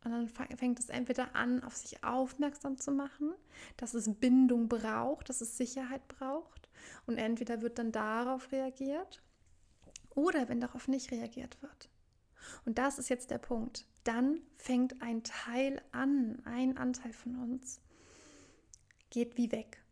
Und 0.07 0.13
dann 0.13 0.29
fängt 0.29 0.79
es 0.79 0.89
entweder 0.89 1.35
an, 1.35 1.65
auf 1.65 1.75
sich 1.75 2.05
aufmerksam 2.05 2.79
zu 2.79 2.93
machen, 2.93 3.35
dass 3.77 3.93
es 3.93 4.09
Bindung 4.15 4.69
braucht, 4.69 5.29
dass 5.29 5.41
es 5.41 5.57
Sicherheit 5.57 6.07
braucht. 6.07 6.69
Und 7.09 7.19
entweder 7.19 7.61
wird 7.61 7.81
dann 7.81 7.91
darauf 7.91 8.53
reagiert 8.53 9.21
oder 10.11 10.49
wenn 10.49 10.61
darauf 10.61 10.87
nicht 10.87 11.11
reagiert 11.11 11.61
wird. 11.61 11.91
Und 12.65 12.79
das 12.79 13.01
ist 13.01 13.09
jetzt 13.09 13.33
der 13.33 13.39
Punkt. 13.39 13.85
Dann 14.05 14.43
fängt 14.55 15.03
ein 15.03 15.25
Teil 15.25 15.83
an, 15.91 16.41
ein 16.45 16.77
Anteil 16.77 17.13
von 17.13 17.35
uns, 17.43 17.81
geht 19.11 19.37
wie 19.37 19.51
weg, 19.51 19.83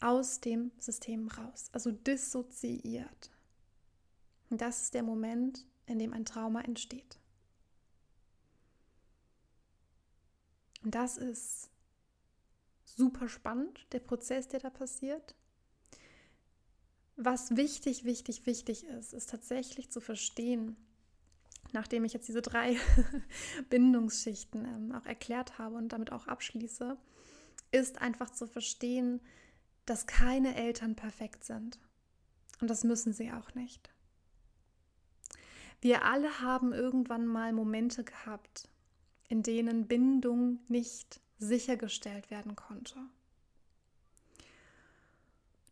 aus 0.00 0.40
dem 0.40 0.72
System 0.80 1.28
raus, 1.28 1.68
also 1.70 1.92
dissoziiert. 1.92 3.30
Und 4.50 4.60
das 4.60 4.82
ist 4.82 4.94
der 4.94 5.04
Moment, 5.04 5.64
in 5.86 6.00
dem 6.00 6.12
ein 6.12 6.24
Trauma 6.24 6.62
entsteht. 6.62 7.20
Und 10.84 10.94
das 10.94 11.16
ist 11.16 11.70
super 12.84 13.28
spannend, 13.28 13.86
der 13.92 14.00
Prozess, 14.00 14.48
der 14.48 14.60
da 14.60 14.70
passiert. 14.70 15.34
Was 17.16 17.56
wichtig, 17.56 18.04
wichtig, 18.04 18.46
wichtig 18.46 18.84
ist, 18.84 19.14
ist 19.14 19.30
tatsächlich 19.30 19.90
zu 19.90 20.00
verstehen, 20.00 20.76
nachdem 21.72 22.04
ich 22.04 22.12
jetzt 22.12 22.28
diese 22.28 22.42
drei 22.42 22.76
Bindungsschichten 23.70 24.64
ähm, 24.64 24.92
auch 24.92 25.06
erklärt 25.06 25.58
habe 25.58 25.76
und 25.76 25.88
damit 25.88 26.12
auch 26.12 26.26
abschließe, 26.26 26.96
ist 27.72 28.00
einfach 28.00 28.30
zu 28.30 28.46
verstehen, 28.46 29.20
dass 29.86 30.06
keine 30.06 30.54
Eltern 30.54 30.96
perfekt 30.96 31.44
sind. 31.44 31.78
Und 32.60 32.68
das 32.68 32.84
müssen 32.84 33.12
sie 33.12 33.32
auch 33.32 33.54
nicht. 33.54 33.90
Wir 35.80 36.04
alle 36.04 36.40
haben 36.40 36.72
irgendwann 36.72 37.26
mal 37.26 37.52
Momente 37.52 38.04
gehabt, 38.04 38.68
in 39.28 39.42
denen 39.42 39.86
Bindung 39.86 40.60
nicht 40.68 41.20
sichergestellt 41.38 42.30
werden 42.30 42.56
konnte. 42.56 42.96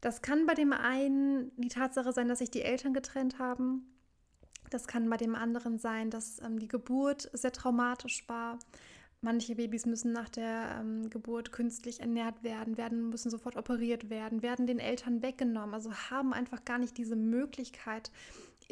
Das 0.01 0.21
kann 0.21 0.47
bei 0.47 0.55
dem 0.55 0.73
einen 0.73 1.53
die 1.57 1.69
Tatsache 1.69 2.13
sein, 2.13 2.29
dass 2.29 2.41
sich 2.41 2.51
die 2.51 2.63
Eltern 2.63 2.93
getrennt 2.93 3.39
haben. 3.39 3.87
Das 4.69 4.87
kann 4.89 5.09
bei 5.09 5.17
dem 5.17 5.35
anderen 5.35 5.79
sein, 5.79 6.11
dass 6.11 6.41
ähm, 6.43 6.59
die 6.59 6.67
Geburt 6.67 7.31
sehr 7.33 7.53
traumatisch 7.53 8.29
war. 8.29 8.59
Manche 9.21 9.55
Babys 9.55 9.87
müssen 9.87 10.11
nach 10.11 10.29
der 10.29 10.79
ähm, 10.81 11.09
Geburt 11.09 11.53
künstlich 11.53 12.01
ernährt 12.01 12.43
werden, 12.43 12.77
werden, 12.77 13.11
müssen 13.11 13.31
sofort 13.31 13.57
operiert 13.57 14.11
werden, 14.11 14.43
werden 14.43 14.67
den 14.67 14.81
Eltern 14.81 15.23
weggenommen, 15.23 15.75
also 15.75 15.93
haben 15.93 16.33
einfach 16.33 16.65
gar 16.65 16.79
nicht 16.79 16.99
diese 16.99 17.15
Möglichkeit, 17.15 18.11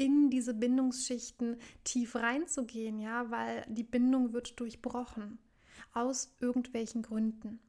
in 0.01 0.31
diese 0.31 0.55
Bindungsschichten 0.55 1.59
tief 1.85 2.17
reinzugehen, 2.17 2.99
ja, 2.99 3.31
weil 3.31 3.67
die 3.69 3.83
Bindung 3.83 4.33
wird 4.33 4.59
durchbrochen 4.59 5.39
aus 5.93 6.35
irgendwelchen 6.41 7.03
Gründen. 7.03 7.61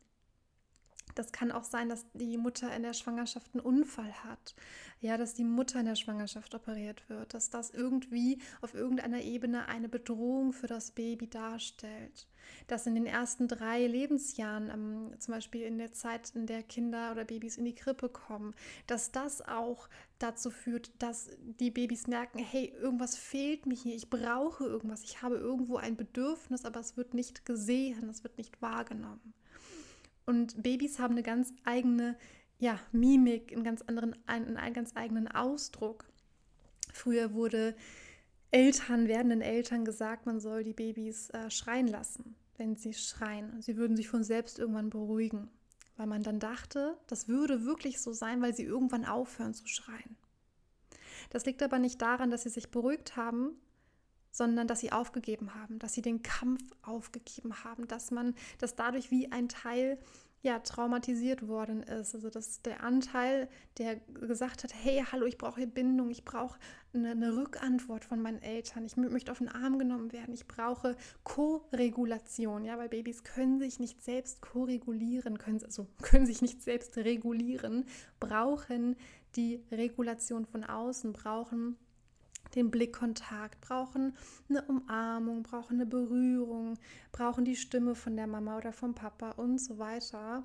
Das 1.13 1.33
kann 1.33 1.51
auch 1.51 1.65
sein, 1.65 1.89
dass 1.89 2.05
die 2.13 2.37
Mutter 2.37 2.73
in 2.73 2.83
der 2.83 2.93
Schwangerschaft 2.93 3.53
einen 3.53 3.65
Unfall 3.65 4.13
hat. 4.23 4.55
Ja, 5.01 5.17
dass 5.17 5.33
die 5.33 5.43
Mutter 5.43 5.81
in 5.81 5.85
der 5.85 5.97
Schwangerschaft 5.97 6.55
operiert 6.55 7.09
wird, 7.09 7.33
dass 7.33 7.49
das 7.49 7.71
irgendwie 7.71 8.39
auf 8.61 8.73
irgendeiner 8.73 9.21
Ebene 9.21 9.67
eine 9.67 9.89
Bedrohung 9.89 10.53
für 10.53 10.67
das 10.67 10.91
Baby 10.91 11.29
darstellt. 11.29 12.27
Dass 12.67 12.87
in 12.87 12.95
den 12.95 13.05
ersten 13.05 13.47
drei 13.47 13.85
Lebensjahren, 13.85 14.69
ähm, 14.69 15.19
zum 15.19 15.33
Beispiel 15.33 15.61
in 15.61 15.77
der 15.77 15.91
Zeit, 15.91 16.31
in 16.35 16.45
der 16.45 16.63
Kinder 16.63 17.11
oder 17.11 17.25
Babys 17.25 17.57
in 17.57 17.65
die 17.65 17.75
Krippe 17.75 18.09
kommen, 18.09 18.53
dass 18.87 19.11
das 19.11 19.41
auch 19.41 19.89
dazu 20.19 20.51
führt, 20.51 20.91
dass 20.99 21.29
die 21.59 21.71
Babys 21.71 22.07
merken, 22.07 22.39
hey, 22.39 22.73
irgendwas 22.79 23.15
fehlt 23.17 23.65
mir 23.65 23.75
hier, 23.75 23.95
ich 23.95 24.09
brauche 24.09 24.65
irgendwas, 24.65 25.03
ich 25.03 25.21
habe 25.21 25.35
irgendwo 25.35 25.77
ein 25.77 25.95
Bedürfnis, 25.95 26.65
aber 26.65 26.79
es 26.79 26.97
wird 26.97 27.13
nicht 27.13 27.45
gesehen, 27.45 28.09
es 28.09 28.23
wird 28.23 28.37
nicht 28.37 28.61
wahrgenommen. 28.61 29.33
Und 30.25 30.61
Babys 30.61 30.99
haben 30.99 31.13
eine 31.13 31.23
ganz 31.23 31.53
eigene 31.65 32.15
ja, 32.59 32.79
Mimik, 32.91 33.51
einen 33.51 33.63
ganz 33.63 33.81
anderen, 33.81 34.15
einen, 34.27 34.55
einen 34.55 34.73
ganz 34.73 34.95
eigenen 34.95 35.27
Ausdruck. 35.27 36.05
Früher 36.93 37.33
wurde 37.33 37.75
Eltern, 38.51 39.07
werdenden 39.07 39.41
Eltern 39.41 39.83
gesagt, 39.83 40.25
man 40.25 40.39
soll 40.39 40.63
die 40.63 40.73
Babys 40.73 41.29
äh, 41.31 41.49
schreien 41.49 41.87
lassen, 41.87 42.35
wenn 42.61 42.75
sie 42.75 42.93
schreien. 42.93 43.59
Sie 43.59 43.75
würden 43.75 43.97
sich 43.97 44.07
von 44.07 44.23
selbst 44.23 44.59
irgendwann 44.59 44.91
beruhigen, 44.91 45.49
weil 45.97 46.05
man 46.05 46.21
dann 46.21 46.39
dachte, 46.39 46.95
das 47.07 47.27
würde 47.27 47.65
wirklich 47.65 47.99
so 47.99 48.13
sein, 48.13 48.39
weil 48.39 48.53
sie 48.53 48.65
irgendwann 48.65 49.03
aufhören 49.03 49.55
zu 49.55 49.67
schreien. 49.67 50.15
Das 51.31 51.43
liegt 51.45 51.63
aber 51.63 51.79
nicht 51.79 51.99
daran, 52.03 52.29
dass 52.29 52.43
sie 52.43 52.49
sich 52.49 52.69
beruhigt 52.69 53.15
haben, 53.15 53.59
sondern 54.29 54.67
dass 54.67 54.79
sie 54.79 54.91
aufgegeben 54.91 55.55
haben, 55.55 55.79
dass 55.79 55.93
sie 55.93 56.03
den 56.03 56.21
Kampf 56.21 56.61
aufgegeben 56.83 57.63
haben, 57.63 57.87
dass 57.87 58.11
man, 58.11 58.35
dass 58.59 58.75
dadurch 58.75 59.09
wie 59.09 59.31
ein 59.31 59.49
Teil 59.49 59.97
ja 60.43 60.59
traumatisiert 60.59 61.47
worden 61.47 61.83
ist. 61.83 62.15
Also 62.15 62.29
dass 62.29 62.61
der 62.61 62.83
Anteil, 62.83 63.47
der 63.77 63.97
gesagt 63.97 64.63
hat, 64.63 64.73
hey, 64.73 65.03
hallo, 65.11 65.25
ich 65.25 65.37
brauche 65.37 65.65
Bindung, 65.67 66.09
ich 66.09 66.25
brauche 66.25 66.59
eine, 66.93 67.11
eine, 67.11 67.35
Rückantwort 67.35 68.03
von 68.03 68.21
meinen 68.21 68.41
Eltern, 68.41 68.85
ich 68.85 68.97
möchte 68.97 69.31
auf 69.31 69.37
den 69.37 69.49
Arm 69.49 69.77
genommen 69.77 70.11
werden, 70.11 70.33
ich 70.33 70.47
brauche 70.47 70.95
Co-Regulation, 71.23 72.65
ja, 72.65 72.77
weil 72.77 72.89
Babys 72.89 73.23
können 73.23 73.59
sich 73.59 73.79
nicht 73.79 74.01
selbst 74.01 74.41
ko-regulieren, 74.41 75.37
können, 75.37 75.63
also 75.63 75.87
können 76.01 76.25
sich 76.25 76.41
nicht 76.41 76.61
selbst 76.61 76.97
regulieren, 76.97 77.85
brauchen 78.19 78.95
die 79.35 79.63
Regulation 79.71 80.45
von 80.45 80.63
außen, 80.63 81.13
brauchen 81.13 81.77
den 82.55 82.71
Blickkontakt, 82.71 83.61
brauchen 83.61 84.15
eine 84.49 84.61
Umarmung, 84.63 85.43
brauchen 85.43 85.75
eine 85.75 85.85
Berührung, 85.85 86.77
brauchen 87.11 87.45
die 87.45 87.55
Stimme 87.55 87.95
von 87.95 88.15
der 88.15 88.27
Mama 88.27 88.57
oder 88.57 88.73
vom 88.73 88.93
Papa 88.93 89.31
und 89.31 89.59
so 89.59 89.77
weiter, 89.77 90.43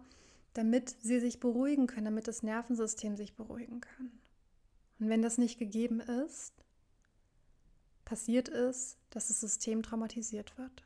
damit 0.54 0.90
sie 1.02 1.20
sich 1.20 1.40
beruhigen 1.40 1.87
können, 1.87 2.06
damit 2.06 2.28
das 2.28 2.42
Nervensystem 2.42 3.16
sich 3.16 3.35
beruhigen 3.35 3.80
kann. 3.80 4.11
Und 4.98 5.09
wenn 5.09 5.22
das 5.22 5.37
nicht 5.38 5.59
gegeben 5.59 6.00
ist, 6.00 6.54
passiert 8.04 8.48
es, 8.48 8.96
dass 9.11 9.28
das 9.28 9.40
System 9.40 9.82
traumatisiert 9.82 10.56
wird. 10.56 10.85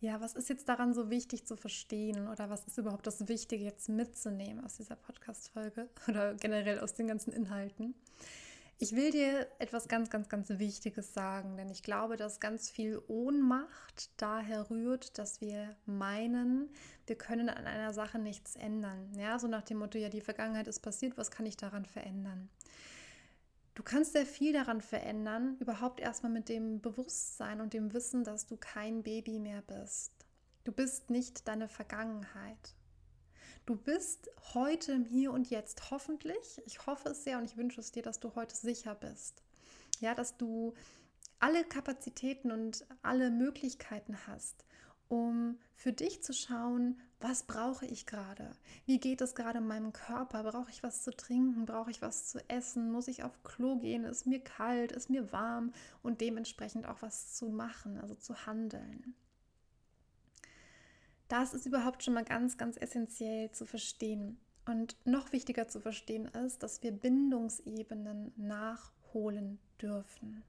Ja, 0.00 0.20
was 0.20 0.34
ist 0.34 0.48
jetzt 0.48 0.68
daran 0.68 0.94
so 0.94 1.10
wichtig 1.10 1.46
zu 1.46 1.56
verstehen 1.56 2.26
oder 2.26 2.50
was 2.50 2.64
ist 2.64 2.76
überhaupt 2.76 3.06
das 3.06 3.28
Wichtige 3.28 3.64
jetzt 3.64 3.88
mitzunehmen 3.88 4.64
aus 4.64 4.76
dieser 4.76 4.96
Podcast-Folge 4.96 5.88
oder 6.08 6.34
generell 6.34 6.80
aus 6.80 6.94
den 6.94 7.06
ganzen 7.06 7.32
Inhalten? 7.32 7.94
Ich 8.82 8.96
will 8.96 9.12
dir 9.12 9.46
etwas 9.60 9.86
ganz, 9.86 10.10
ganz, 10.10 10.28
ganz 10.28 10.48
Wichtiges 10.48 11.14
sagen, 11.14 11.56
denn 11.56 11.70
ich 11.70 11.84
glaube, 11.84 12.16
dass 12.16 12.40
ganz 12.40 12.68
viel 12.68 13.00
Ohnmacht 13.06 14.10
daher 14.16 14.70
rührt, 14.70 15.18
dass 15.18 15.40
wir 15.40 15.76
meinen, 15.86 16.68
wir 17.06 17.14
können 17.14 17.48
an 17.48 17.68
einer 17.68 17.92
Sache 17.92 18.18
nichts 18.18 18.56
ändern. 18.56 19.12
Ja, 19.16 19.38
so 19.38 19.46
nach 19.46 19.62
dem 19.62 19.78
Motto, 19.78 19.98
ja, 19.98 20.08
die 20.08 20.20
Vergangenheit 20.20 20.66
ist 20.66 20.80
passiert, 20.80 21.16
was 21.16 21.30
kann 21.30 21.46
ich 21.46 21.56
daran 21.56 21.84
verändern? 21.84 22.48
Du 23.76 23.84
kannst 23.84 24.14
sehr 24.14 24.26
viel 24.26 24.52
daran 24.52 24.80
verändern, 24.80 25.58
überhaupt 25.60 26.00
erstmal 26.00 26.32
mit 26.32 26.48
dem 26.48 26.80
Bewusstsein 26.80 27.60
und 27.60 27.74
dem 27.74 27.92
Wissen, 27.92 28.24
dass 28.24 28.46
du 28.46 28.56
kein 28.56 29.04
Baby 29.04 29.38
mehr 29.38 29.62
bist. 29.62 30.10
Du 30.64 30.72
bist 30.72 31.08
nicht 31.08 31.46
deine 31.46 31.68
Vergangenheit. 31.68 32.74
Du 33.64 33.76
bist 33.76 34.28
heute 34.54 34.90
im 34.90 35.04
Hier 35.04 35.30
und 35.32 35.48
Jetzt 35.48 35.92
hoffentlich. 35.92 36.60
Ich 36.66 36.84
hoffe 36.86 37.10
es 37.10 37.22
sehr 37.22 37.38
und 37.38 37.44
ich 37.44 37.56
wünsche 37.56 37.80
es 37.80 37.92
dir, 37.92 38.02
dass 38.02 38.18
du 38.18 38.34
heute 38.34 38.56
sicher 38.56 38.96
bist. 38.96 39.40
Ja, 40.00 40.16
dass 40.16 40.36
du 40.36 40.74
alle 41.38 41.62
Kapazitäten 41.62 42.50
und 42.50 42.84
alle 43.02 43.30
Möglichkeiten 43.30 44.18
hast, 44.26 44.64
um 45.08 45.60
für 45.76 45.92
dich 45.92 46.24
zu 46.24 46.32
schauen, 46.32 47.00
was 47.20 47.44
brauche 47.44 47.86
ich 47.86 48.04
gerade? 48.04 48.50
Wie 48.84 48.98
geht 48.98 49.20
es 49.20 49.36
gerade 49.36 49.58
in 49.58 49.68
meinem 49.68 49.92
Körper? 49.92 50.42
Brauche 50.42 50.70
ich 50.70 50.82
was 50.82 51.04
zu 51.04 51.12
trinken? 51.12 51.64
Brauche 51.64 51.92
ich 51.92 52.02
was 52.02 52.26
zu 52.26 52.40
essen? 52.48 52.90
Muss 52.90 53.06
ich 53.06 53.22
auf 53.22 53.44
Klo 53.44 53.76
gehen? 53.76 54.02
Ist 54.02 54.26
mir 54.26 54.40
kalt? 54.40 54.90
Ist 54.90 55.08
mir 55.08 55.30
warm? 55.30 55.72
Und 56.02 56.20
dementsprechend 56.20 56.84
auch 56.84 57.00
was 57.00 57.34
zu 57.34 57.46
machen, 57.46 57.98
also 57.98 58.16
zu 58.16 58.44
handeln. 58.44 59.14
Das 61.32 61.54
ist 61.54 61.64
überhaupt 61.64 62.02
schon 62.02 62.12
mal 62.12 62.26
ganz, 62.26 62.58
ganz 62.58 62.76
essentiell 62.76 63.50
zu 63.52 63.64
verstehen. 63.64 64.36
Und 64.66 64.96
noch 65.06 65.32
wichtiger 65.32 65.66
zu 65.66 65.80
verstehen 65.80 66.26
ist, 66.26 66.62
dass 66.62 66.82
wir 66.82 66.92
Bindungsebenen 66.92 68.34
nachholen 68.36 69.58
dürfen. 69.80 70.42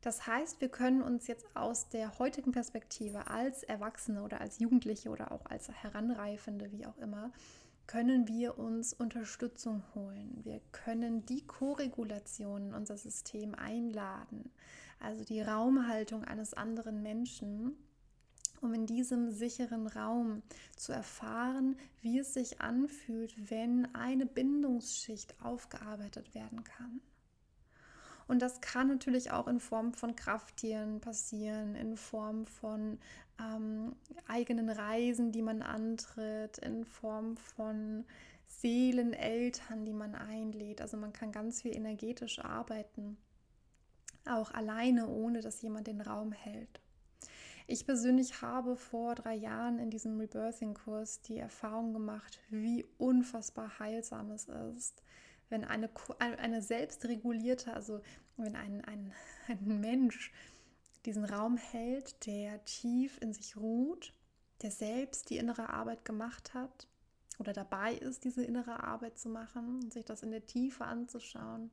Das 0.00 0.26
heißt, 0.26 0.60
wir 0.60 0.68
können 0.68 1.02
uns 1.02 1.28
jetzt 1.28 1.46
aus 1.54 1.88
der 1.88 2.18
heutigen 2.18 2.50
Perspektive 2.50 3.28
als 3.28 3.62
Erwachsene 3.62 4.24
oder 4.24 4.40
als 4.40 4.58
Jugendliche 4.58 5.08
oder 5.08 5.30
auch 5.30 5.46
als 5.46 5.68
Heranreifende, 5.70 6.72
wie 6.72 6.84
auch 6.84 6.98
immer, 6.98 7.30
können 7.86 8.26
wir 8.26 8.58
uns 8.58 8.92
Unterstützung 8.92 9.84
holen. 9.94 10.40
Wir 10.42 10.60
können 10.72 11.24
die 11.26 11.46
Koregulation 11.46 12.70
in 12.70 12.74
unser 12.74 12.96
System 12.96 13.54
einladen, 13.54 14.50
also 14.98 15.22
die 15.22 15.42
Raumhaltung 15.42 16.24
eines 16.24 16.54
anderen 16.54 17.04
Menschen 17.04 17.76
um 18.60 18.74
in 18.74 18.86
diesem 18.86 19.30
sicheren 19.30 19.86
Raum 19.86 20.42
zu 20.76 20.92
erfahren, 20.92 21.76
wie 22.02 22.18
es 22.18 22.34
sich 22.34 22.60
anfühlt, 22.60 23.50
wenn 23.50 23.94
eine 23.94 24.26
Bindungsschicht 24.26 25.34
aufgearbeitet 25.42 26.34
werden 26.34 26.64
kann. 26.64 27.00
Und 28.26 28.42
das 28.42 28.60
kann 28.60 28.88
natürlich 28.88 29.30
auch 29.30 29.48
in 29.48 29.58
Form 29.58 29.94
von 29.94 30.14
Krafttieren 30.14 31.00
passieren, 31.00 31.74
in 31.74 31.96
Form 31.96 32.44
von 32.44 32.98
ähm, 33.40 33.96
eigenen 34.26 34.68
Reisen, 34.68 35.32
die 35.32 35.40
man 35.40 35.62
antritt, 35.62 36.58
in 36.58 36.84
Form 36.84 37.38
von 37.38 38.04
Seeleneltern, 38.46 39.86
die 39.86 39.94
man 39.94 40.14
einlädt. 40.14 40.82
Also 40.82 40.98
man 40.98 41.12
kann 41.12 41.32
ganz 41.32 41.62
viel 41.62 41.74
energetisch 41.74 42.38
arbeiten, 42.38 43.16
auch 44.26 44.50
alleine, 44.52 45.08
ohne 45.08 45.40
dass 45.40 45.62
jemand 45.62 45.86
den 45.86 46.02
Raum 46.02 46.32
hält. 46.32 46.80
Ich 47.70 47.84
persönlich 47.84 48.40
habe 48.40 48.76
vor 48.76 49.14
drei 49.14 49.34
Jahren 49.34 49.78
in 49.78 49.90
diesem 49.90 50.18
Rebirthing-Kurs 50.18 51.20
die 51.20 51.36
Erfahrung 51.36 51.92
gemacht, 51.92 52.40
wie 52.48 52.86
unfassbar 52.96 53.78
heilsam 53.78 54.30
es 54.30 54.48
ist, 54.48 55.02
wenn 55.50 55.66
eine, 55.66 55.90
eine 56.18 56.62
selbstregulierte, 56.62 57.74
also 57.74 58.00
wenn 58.38 58.56
ein, 58.56 58.82
ein, 58.86 59.12
ein 59.48 59.80
Mensch 59.80 60.32
diesen 61.04 61.26
Raum 61.26 61.58
hält, 61.58 62.24
der 62.24 62.64
tief 62.64 63.18
in 63.20 63.34
sich 63.34 63.58
ruht, 63.58 64.14
der 64.62 64.70
selbst 64.70 65.28
die 65.28 65.36
innere 65.36 65.68
Arbeit 65.68 66.06
gemacht 66.06 66.54
hat 66.54 66.88
oder 67.38 67.52
dabei 67.52 67.92
ist, 67.92 68.24
diese 68.24 68.44
innere 68.44 68.82
Arbeit 68.82 69.18
zu 69.18 69.28
machen 69.28 69.82
und 69.82 69.92
sich 69.92 70.06
das 70.06 70.22
in 70.22 70.30
der 70.30 70.46
Tiefe 70.46 70.86
anzuschauen. 70.86 71.70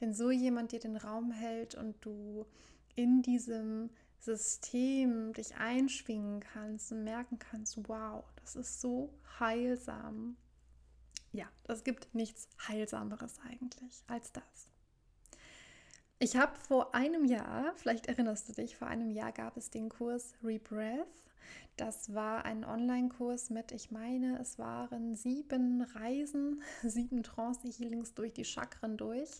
Wenn 0.00 0.12
so 0.12 0.30
jemand 0.30 0.72
dir 0.72 0.80
den 0.80 0.98
Raum 0.98 1.32
hält 1.32 1.76
und 1.76 1.96
du 2.04 2.44
in 2.94 3.22
diesem 3.22 3.88
System 4.20 5.32
dich 5.32 5.56
einschwingen 5.56 6.40
kannst 6.40 6.92
und 6.92 7.04
merken 7.04 7.38
kannst, 7.38 7.88
wow, 7.88 8.24
das 8.36 8.54
ist 8.54 8.80
so 8.80 9.12
heilsam. 9.38 10.36
Ja, 11.32 11.46
es 11.68 11.84
gibt 11.84 12.14
nichts 12.14 12.48
Heilsameres 12.68 13.38
eigentlich 13.48 14.04
als 14.08 14.32
das. 14.32 14.70
Ich 16.18 16.36
habe 16.36 16.54
vor 16.54 16.94
einem 16.94 17.24
Jahr, 17.24 17.72
vielleicht 17.76 18.06
erinnerst 18.06 18.48
du 18.48 18.52
dich, 18.52 18.76
vor 18.76 18.88
einem 18.88 19.10
Jahr 19.10 19.32
gab 19.32 19.56
es 19.56 19.70
den 19.70 19.88
Kurs 19.88 20.34
Rebreath. 20.44 21.06
Das 21.78 22.12
war 22.12 22.44
ein 22.44 22.62
Online-Kurs 22.62 23.48
mit, 23.48 23.72
ich 23.72 23.90
meine, 23.90 24.38
es 24.38 24.58
waren 24.58 25.14
sieben 25.14 25.80
Reisen, 25.80 26.60
sieben 26.82 27.22
Trance-Healings 27.22 28.12
durch 28.12 28.34
die 28.34 28.44
Chakren 28.44 28.98
durch, 28.98 29.30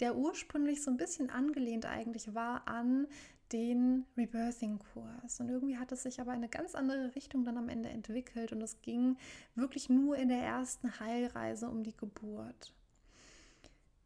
der 0.00 0.14
ursprünglich 0.14 0.82
so 0.82 0.90
ein 0.90 0.98
bisschen 0.98 1.30
angelehnt 1.30 1.86
eigentlich 1.86 2.34
war 2.34 2.68
an 2.68 3.06
den 3.52 4.06
Rebirthing-Kurs. 4.16 5.40
Und 5.40 5.48
irgendwie 5.48 5.78
hat 5.78 5.92
es 5.92 6.02
sich 6.02 6.20
aber 6.20 6.32
in 6.32 6.38
eine 6.38 6.48
ganz 6.48 6.74
andere 6.74 7.14
Richtung 7.14 7.44
dann 7.44 7.58
am 7.58 7.68
Ende 7.68 7.88
entwickelt 7.88 8.52
und 8.52 8.60
es 8.62 8.80
ging 8.82 9.16
wirklich 9.54 9.88
nur 9.88 10.16
in 10.16 10.28
der 10.28 10.40
ersten 10.40 10.98
Heilreise 11.00 11.68
um 11.68 11.82
die 11.82 11.96
Geburt. 11.96 12.72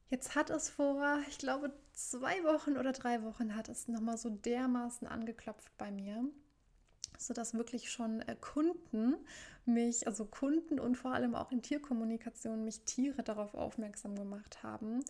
Jetzt 0.09 0.35
hat 0.35 0.51
es 0.51 0.69
vor, 0.69 1.21
ich 1.29 1.39
glaube, 1.39 1.73
zwei 1.93 2.43
Wochen 2.45 2.77
oder 2.77 2.93
drei 2.93 3.23
Wochen 3.23 3.55
hat 3.55 3.69
es 3.69 3.87
nochmal 3.87 4.19
so 4.19 4.29
dermaßen 4.31 5.07
angeklopft 5.07 5.71
bei 5.79 5.91
mir 5.91 6.25
sodass 7.21 7.55
wirklich 7.55 7.91
schon 7.91 8.23
äh, 8.23 8.37
Kunden 8.41 9.17
mich, 9.67 10.07
also 10.07 10.25
Kunden 10.25 10.81
und 10.81 10.97
vor 10.97 11.13
allem 11.13 11.35
auch 11.35 11.53
in 11.53 11.63
Tierkommunikation 11.63 12.65
mich 12.65 12.81
Tiere 12.85 13.23
darauf 13.23 13.55
aufmerksam 13.55 14.17
gemacht 14.17 14.63
haben, 14.63 15.05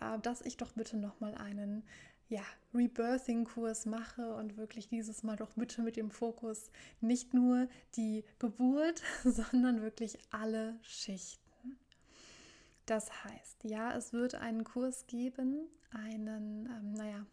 äh, 0.00 0.18
dass 0.20 0.42
ich 0.42 0.56
doch 0.56 0.72
bitte 0.72 0.96
nochmal 0.96 1.34
einen 1.34 1.82
ja, 2.28 2.42
Rebirthing-Kurs 2.74 3.86
mache 3.86 4.34
und 4.34 4.56
wirklich 4.56 4.88
dieses 4.88 5.22
Mal 5.22 5.36
doch 5.36 5.52
bitte 5.54 5.82
mit 5.82 5.96
dem 5.96 6.10
Fokus 6.10 6.70
nicht 7.00 7.34
nur 7.34 7.68
die 7.94 8.24
Geburt, 8.38 9.02
sondern 9.24 9.82
wirklich 9.82 10.18
alle 10.30 10.78
Schichten. 10.82 11.40
Das 12.84 13.24
heißt, 13.24 13.64
ja, 13.64 13.96
es 13.96 14.12
wird 14.12 14.34
einen 14.34 14.64
Kurs 14.64 15.06
geben, 15.06 15.66
einen, 15.90 16.66
ähm, 16.66 16.92
naja, 16.92 17.26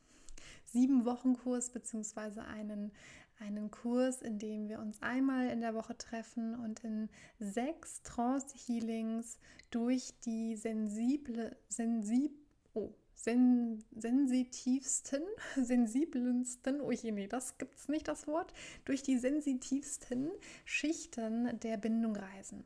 sieben 0.66 1.06
Wochen 1.06 1.36
Kurs 1.36 1.70
beziehungsweise 1.70 2.44
einen 2.46 2.92
einen 3.40 3.72
Kurs, 3.72 4.22
in 4.22 4.40
dem 4.40 4.70
wir 4.70 4.80
uns 4.80 5.02
einmal 5.02 5.50
in 5.50 5.62
der 5.62 5.74
Woche 5.74 5.98
treffen 5.98 6.56
und 6.56 6.84
in 6.84 7.10
sechs 7.40 8.02
Trance-Healings 8.04 9.38
durch 9.70 10.14
die 10.26 10.56
sensible, 10.56 11.58
sensib, 11.68 12.32
oh, 12.74 12.94
sen, 13.16 13.84
sensitivsten, 13.96 15.22
sensibelsten, 15.56 16.82
oh 16.82 16.92
je, 16.92 17.12
nee, 17.12 17.28
das 17.28 17.58
gibt 17.58 17.78
es 17.78 17.88
nicht, 17.88 18.08
das 18.08 18.28
Wort, 18.28 18.54
durch 18.86 19.04
die 19.04 19.18
sensitivsten 19.18 20.32
Schichten 20.66 21.60
der 21.60 21.78
Bindung 21.78 22.16
reisen. 22.16 22.64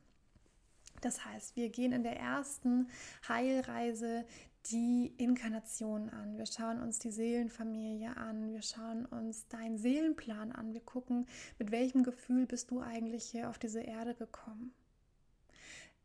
Das 1.00 1.24
heißt, 1.24 1.54
wir 1.56 1.68
gehen 1.68 1.92
in 1.92 2.02
der 2.02 2.18
ersten 2.18 2.88
Heilreise 3.28 4.24
die 4.66 5.14
Inkarnation 5.16 6.10
an. 6.10 6.36
Wir 6.36 6.46
schauen 6.46 6.80
uns 6.80 6.98
die 6.98 7.10
Seelenfamilie 7.10 8.16
an. 8.16 8.52
Wir 8.52 8.62
schauen 8.62 9.06
uns 9.06 9.46
deinen 9.48 9.78
Seelenplan 9.78 10.52
an. 10.52 10.74
Wir 10.74 10.80
gucken, 10.80 11.26
mit 11.58 11.70
welchem 11.70 12.02
Gefühl 12.02 12.46
bist 12.46 12.70
du 12.70 12.80
eigentlich 12.80 13.24
hier 13.24 13.48
auf 13.48 13.58
diese 13.58 13.80
Erde 13.80 14.14
gekommen. 14.14 14.74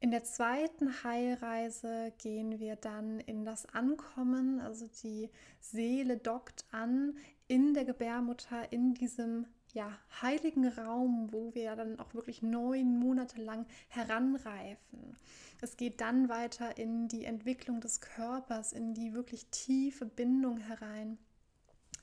In 0.03 0.11
der 0.11 0.25
zweiten 0.25 1.01
Heilreise 1.05 2.11
gehen 2.17 2.59
wir 2.59 2.75
dann 2.75 3.21
in 3.21 3.45
das 3.45 3.65
Ankommen, 3.67 4.59
also 4.59 4.85
die 5.01 5.29
Seele 5.61 6.17
dockt 6.17 6.65
an 6.71 7.15
in 7.47 7.73
der 7.73 7.85
Gebärmutter, 7.85 8.73
in 8.73 8.93
diesem 8.95 9.45
ja, 9.71 9.97
heiligen 10.21 10.67
Raum, 10.67 11.31
wo 11.31 11.55
wir 11.55 11.77
dann 11.77 12.01
auch 12.01 12.13
wirklich 12.13 12.41
neun 12.41 12.99
Monate 12.99 13.41
lang 13.41 13.65
heranreifen. 13.87 15.15
Es 15.61 15.77
geht 15.77 16.01
dann 16.01 16.27
weiter 16.27 16.77
in 16.77 17.07
die 17.07 17.23
Entwicklung 17.23 17.79
des 17.79 18.01
Körpers, 18.01 18.73
in 18.73 18.93
die 18.93 19.13
wirklich 19.13 19.45
tiefe 19.51 20.05
Bindung 20.05 20.57
herein. 20.57 21.17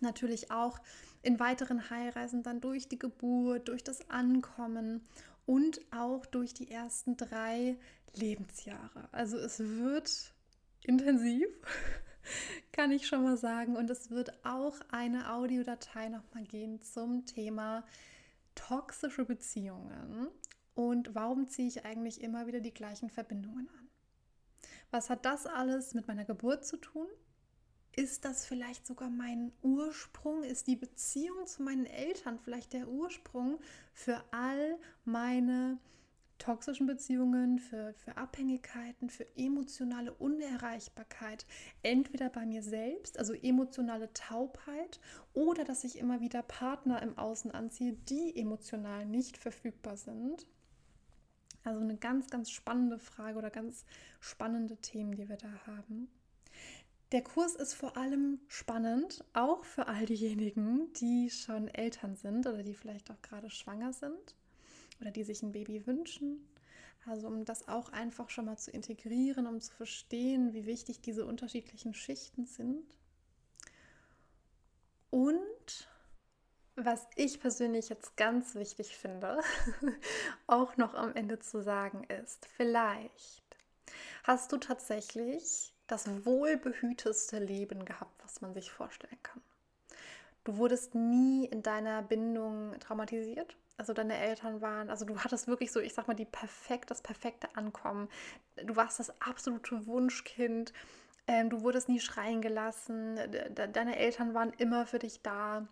Natürlich 0.00 0.50
auch 0.50 0.78
in 1.20 1.38
weiteren 1.38 1.90
Heilreisen 1.90 2.42
dann 2.42 2.62
durch 2.62 2.88
die 2.88 2.98
Geburt, 2.98 3.68
durch 3.68 3.84
das 3.84 4.08
Ankommen 4.08 5.02
und 5.46 5.80
auch 5.92 6.26
durch 6.26 6.54
die 6.54 6.70
ersten 6.70 7.16
drei 7.16 7.76
Lebensjahre. 8.14 9.08
Also 9.12 9.36
es 9.38 9.58
wird 9.60 10.32
intensiv 10.82 11.48
kann 12.72 12.92
ich 12.92 13.06
schon 13.06 13.22
mal 13.22 13.36
sagen. 13.36 13.76
Und 13.76 13.90
es 13.90 14.10
wird 14.10 14.44
auch 14.44 14.78
eine 14.90 15.32
Audiodatei 15.32 16.08
nochmal 16.08 16.44
gehen 16.44 16.80
zum 16.82 17.26
Thema 17.26 17.84
toxische 18.54 19.24
Beziehungen 19.24 20.28
und 20.74 21.14
warum 21.14 21.46
ziehe 21.46 21.68
ich 21.68 21.84
eigentlich 21.84 22.20
immer 22.20 22.46
wieder 22.46 22.60
die 22.60 22.74
gleichen 22.74 23.08
Verbindungen 23.08 23.68
an. 23.68 23.88
Was 24.90 25.08
hat 25.08 25.24
das 25.24 25.46
alles 25.46 25.94
mit 25.94 26.08
meiner 26.08 26.24
Geburt 26.24 26.66
zu 26.66 26.76
tun? 26.76 27.06
Ist 27.96 28.24
das 28.24 28.46
vielleicht 28.46 28.86
sogar 28.86 29.10
mein 29.10 29.52
Ursprung? 29.62 30.42
Ist 30.42 30.66
die 30.66 30.76
Beziehung 30.76 31.46
zu 31.46 31.62
meinen 31.62 31.86
Eltern 31.86 32.38
vielleicht 32.38 32.72
der 32.72 32.88
Ursprung 32.88 33.58
für 33.92 34.22
all 34.30 34.78
meine 35.04 35.78
toxischen 36.40 36.86
Beziehungen, 36.86 37.58
für, 37.58 37.92
für 37.94 38.16
Abhängigkeiten, 38.16 39.10
für 39.10 39.26
emotionale 39.36 40.12
Unerreichbarkeit, 40.14 41.46
entweder 41.82 42.30
bei 42.30 42.46
mir 42.46 42.62
selbst, 42.62 43.18
also 43.18 43.34
emotionale 43.34 44.12
Taubheit, 44.14 44.98
oder 45.34 45.64
dass 45.64 45.84
ich 45.84 45.98
immer 45.98 46.20
wieder 46.20 46.42
Partner 46.42 47.02
im 47.02 47.16
Außen 47.18 47.50
anziehe, 47.50 47.92
die 47.92 48.34
emotional 48.36 49.06
nicht 49.06 49.36
verfügbar 49.36 49.96
sind. 49.96 50.46
Also 51.62 51.80
eine 51.80 51.98
ganz, 51.98 52.30
ganz 52.30 52.50
spannende 52.50 52.98
Frage 52.98 53.36
oder 53.36 53.50
ganz 53.50 53.84
spannende 54.18 54.78
Themen, 54.78 55.14
die 55.14 55.28
wir 55.28 55.36
da 55.36 55.52
haben. 55.66 56.08
Der 57.12 57.22
Kurs 57.22 57.56
ist 57.56 57.74
vor 57.74 57.96
allem 57.96 58.38
spannend, 58.46 59.24
auch 59.32 59.64
für 59.64 59.88
all 59.88 60.06
diejenigen, 60.06 60.92
die 60.92 61.28
schon 61.28 61.66
Eltern 61.66 62.14
sind 62.14 62.46
oder 62.46 62.62
die 62.62 62.74
vielleicht 62.74 63.10
auch 63.10 63.20
gerade 63.20 63.50
schwanger 63.50 63.92
sind 63.92 64.36
oder 65.00 65.10
die 65.10 65.24
sich 65.24 65.42
ein 65.42 65.50
Baby 65.50 65.86
wünschen. 65.88 66.46
Also 67.06 67.26
um 67.26 67.44
das 67.44 67.66
auch 67.66 67.88
einfach 67.88 68.30
schon 68.30 68.44
mal 68.44 68.58
zu 68.58 68.70
integrieren, 68.70 69.48
um 69.48 69.60
zu 69.60 69.72
verstehen, 69.72 70.52
wie 70.52 70.66
wichtig 70.66 71.00
diese 71.00 71.26
unterschiedlichen 71.26 71.94
Schichten 71.94 72.46
sind. 72.46 72.96
Und 75.10 75.88
was 76.76 77.08
ich 77.16 77.40
persönlich 77.40 77.88
jetzt 77.88 78.16
ganz 78.16 78.54
wichtig 78.54 78.96
finde, 78.96 79.40
auch 80.46 80.76
noch 80.76 80.94
am 80.94 81.16
Ende 81.16 81.40
zu 81.40 81.60
sagen 81.60 82.04
ist, 82.04 82.46
vielleicht 82.46 83.42
hast 84.22 84.52
du 84.52 84.58
tatsächlich 84.58 85.72
das 85.90 86.24
wohlbehüteste 86.24 87.38
Leben 87.38 87.84
gehabt, 87.84 88.22
was 88.22 88.40
man 88.40 88.54
sich 88.54 88.70
vorstellen 88.70 89.18
kann. 89.22 89.42
Du 90.44 90.56
wurdest 90.56 90.94
nie 90.94 91.46
in 91.46 91.62
deiner 91.62 92.02
Bindung 92.02 92.78
traumatisiert 92.80 93.56
also 93.80 93.94
deine 93.94 94.18
Eltern 94.18 94.60
waren, 94.60 94.90
also 94.90 95.06
du 95.06 95.18
hattest 95.18 95.48
wirklich 95.48 95.72
so, 95.72 95.80
ich 95.80 95.94
sag 95.94 96.06
mal, 96.06 96.12
die 96.12 96.26
perfekt, 96.26 96.90
das 96.90 97.00
perfekte 97.00 97.56
Ankommen. 97.56 98.10
Du 98.62 98.76
warst 98.76 99.00
das 99.00 99.10
absolute 99.22 99.86
Wunschkind. 99.86 100.74
Ähm, 101.26 101.48
du 101.48 101.62
wurdest 101.62 101.88
nie 101.88 101.98
schreien 101.98 102.42
gelassen. 102.42 103.16
De 103.16 103.68
deine 103.72 103.96
Eltern 103.96 104.34
waren 104.34 104.52
immer 104.58 104.84
für 104.84 104.98
dich 104.98 105.22
da. 105.22 105.66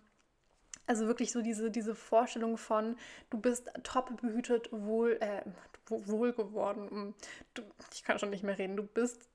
Also 0.86 1.06
wirklich 1.06 1.32
so 1.32 1.42
diese, 1.42 1.70
diese 1.70 1.94
Vorstellung 1.94 2.56
von, 2.56 2.96
du 3.28 3.38
bist 3.38 3.70
top 3.82 4.18
behütet, 4.22 4.70
wohl, 4.72 5.18
äh, 5.20 5.42
wohl 5.88 6.32
geworden. 6.32 7.14
Du, 7.52 7.62
ich 7.92 8.04
kann 8.04 8.18
schon 8.18 8.30
nicht 8.30 8.42
mehr 8.42 8.56
reden. 8.56 8.78
Du 8.78 8.84
bist 8.84 9.28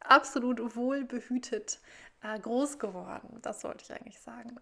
absolut 0.00 0.76
wohl 0.76 1.04
behütet 1.04 1.80
äh, 2.22 2.38
groß 2.38 2.78
geworden. 2.78 3.38
Das 3.42 3.60
sollte 3.60 3.84
ich 3.84 3.92
eigentlich 3.92 4.20
sagen. 4.20 4.58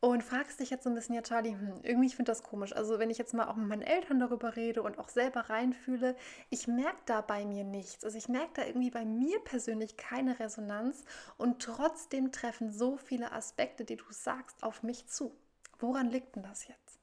Und 0.00 0.22
fragst 0.22 0.60
dich 0.60 0.68
jetzt 0.68 0.84
so 0.84 0.90
ein 0.90 0.94
bisschen, 0.94 1.14
ja, 1.14 1.22
Charlie, 1.22 1.52
hm, 1.52 1.80
irgendwie 1.82 2.10
finde 2.10 2.30
ich 2.30 2.38
das 2.38 2.42
komisch. 2.42 2.74
Also, 2.74 2.98
wenn 2.98 3.08
ich 3.08 3.16
jetzt 3.16 3.32
mal 3.32 3.48
auch 3.48 3.56
mit 3.56 3.68
meinen 3.68 3.80
Eltern 3.80 4.20
darüber 4.20 4.54
rede 4.54 4.82
und 4.82 4.98
auch 4.98 5.08
selber 5.08 5.48
reinfühle, 5.48 6.14
ich 6.50 6.66
merke 6.66 7.00
da 7.06 7.22
bei 7.22 7.46
mir 7.46 7.64
nichts. 7.64 8.04
Also, 8.04 8.18
ich 8.18 8.28
merke 8.28 8.50
da 8.52 8.66
irgendwie 8.66 8.90
bei 8.90 9.06
mir 9.06 9.38
persönlich 9.40 9.96
keine 9.96 10.38
Resonanz 10.38 11.04
und 11.38 11.62
trotzdem 11.62 12.32
treffen 12.32 12.70
so 12.70 12.98
viele 12.98 13.32
Aspekte, 13.32 13.86
die 13.86 13.96
du 13.96 14.04
sagst, 14.10 14.62
auf 14.62 14.82
mich 14.82 15.06
zu. 15.06 15.34
Woran 15.78 16.10
liegt 16.10 16.36
denn 16.36 16.42
das 16.42 16.68
jetzt? 16.68 16.98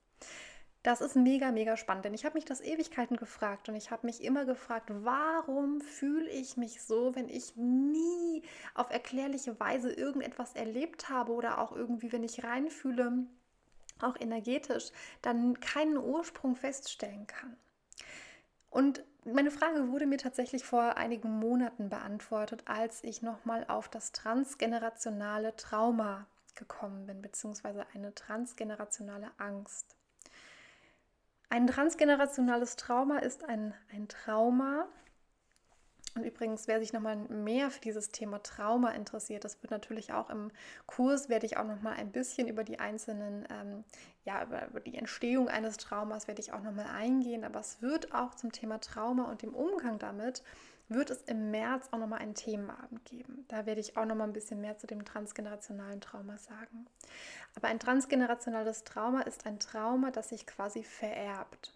Das 0.84 1.00
ist 1.00 1.16
mega, 1.16 1.52
mega 1.52 1.78
spannend, 1.78 2.06
denn 2.06 2.16
ich 2.16 2.26
habe 2.26 2.34
mich 2.34 2.46
das 2.46 2.60
Ewigkeiten 2.60 3.16
gefragt 3.16 3.70
und 3.70 3.76
ich 3.76 3.92
habe 3.92 4.08
mich 4.08 4.24
immer 4.24 4.46
gefragt, 4.46 4.90
warum 4.92 5.80
fühle 5.80 6.28
ich 6.30 6.58
mich 6.58 6.82
so, 6.82 7.14
wenn 7.14 7.30
ich 7.30 7.56
nie 7.56 8.42
auf 8.74 8.90
erklärliche 8.90 9.60
Weise 9.60 9.94
irgendetwas 9.94 10.56
erlebt 10.56 11.10
habe 11.10 11.34
oder 11.34 11.60
auch 11.60 11.72
irgendwie, 11.72 12.12
wenn 12.12 12.24
ich 12.24 12.44
reinfühle, 12.44 13.26
auch 14.02 14.20
energetisch, 14.20 14.92
dann 15.22 15.60
keinen 15.60 15.98
Ursprung 15.98 16.56
feststellen 16.56 17.28
kann. 17.28 17.56
Und 18.72 19.04
meine 19.24 19.52
Frage 19.52 19.90
wurde 19.90 20.08
mir 20.08 20.18
tatsächlich 20.18 20.64
vor 20.64 20.98
einigen 20.98 21.30
Monaten 21.30 21.90
beantwortet, 21.90 22.64
als 22.66 23.04
ich 23.04 23.22
nochmal 23.22 23.66
auf 23.68 23.88
das 23.88 24.14
transgenerationale 24.14 25.56
Trauma 25.58 26.26
gekommen 26.56 27.06
bin, 27.06 27.22
beziehungsweise 27.22 27.86
eine 27.94 28.16
transgenerationale 28.16 29.30
Angst. 29.38 29.96
Ein 31.52 31.68
transgenerationales 31.68 32.78
Trauma 32.78 33.18
ist 33.18 33.44
ein, 33.44 33.74
ein 33.92 34.08
Trauma, 34.08 34.88
Und 36.16 36.24
übrigens, 36.24 36.70
wer 36.70 36.80
sich 36.80 36.94
nochmal 36.94 37.18
mehr 37.18 37.70
für 37.70 37.82
dieses 37.82 38.10
Thema 38.10 38.42
Trauma 38.42 38.92
interessiert, 38.92 39.44
das 39.44 39.62
wird 39.62 39.70
natürlich 39.72 40.14
auch 40.14 40.30
im 40.30 40.52
Kurs, 40.86 41.28
werde 41.28 41.46
ich 41.46 41.58
auch 41.58 41.68
nochmal 41.68 41.96
ein 41.96 42.14
bisschen 42.14 42.48
über 42.48 42.64
die 42.64 42.80
einzelnen, 42.80 43.46
ähm, 43.50 43.84
ja, 44.24 44.44
über, 44.44 44.66
über, 44.68 44.80
die 44.80 44.98
Entstehung 44.98 45.50
eines 45.50 45.76
Traumas 45.76 46.30
werde 46.30 46.40
ich 46.40 46.54
auch 46.54 46.62
nochmal 46.62 46.88
eingehen. 46.88 47.44
Aber 47.44 47.60
es 47.60 47.82
wird 47.82 48.14
auch 48.14 48.34
zum 48.34 48.54
Thema 48.54 48.80
Trauma 48.80 49.30
und 49.30 49.42
dem 49.42 49.54
Umgang 49.54 50.00
damit, 50.00 50.44
wird 50.94 51.10
es 51.10 51.22
im 51.24 51.52
März 51.52 51.88
auch 51.92 51.98
nochmal 51.98 52.20
einen 52.20 52.36
Themenabend 52.36 53.06
geben. 53.06 53.46
Da 53.48 53.66
werde 53.66 53.82
ich 53.82 53.98
auch 53.98 54.06
nochmal 54.06 54.28
ein 54.28 54.34
bisschen 54.34 54.62
mehr 54.62 54.78
zu 54.78 54.88
dem 54.88 55.06
transgenerationalen 55.06 56.02
Trauma 56.02 56.38
sagen. 56.38 56.86
Aber 57.56 57.70
ein 57.70 57.80
transgenerationales 57.80 58.84
Trauma 58.84 59.22
ist 59.22 59.46
ein 59.46 59.60
Trauma, 59.60 60.12
das 60.12 60.30
sich 60.30 60.46
quasi 60.46 60.84
vererbt. 60.84 61.74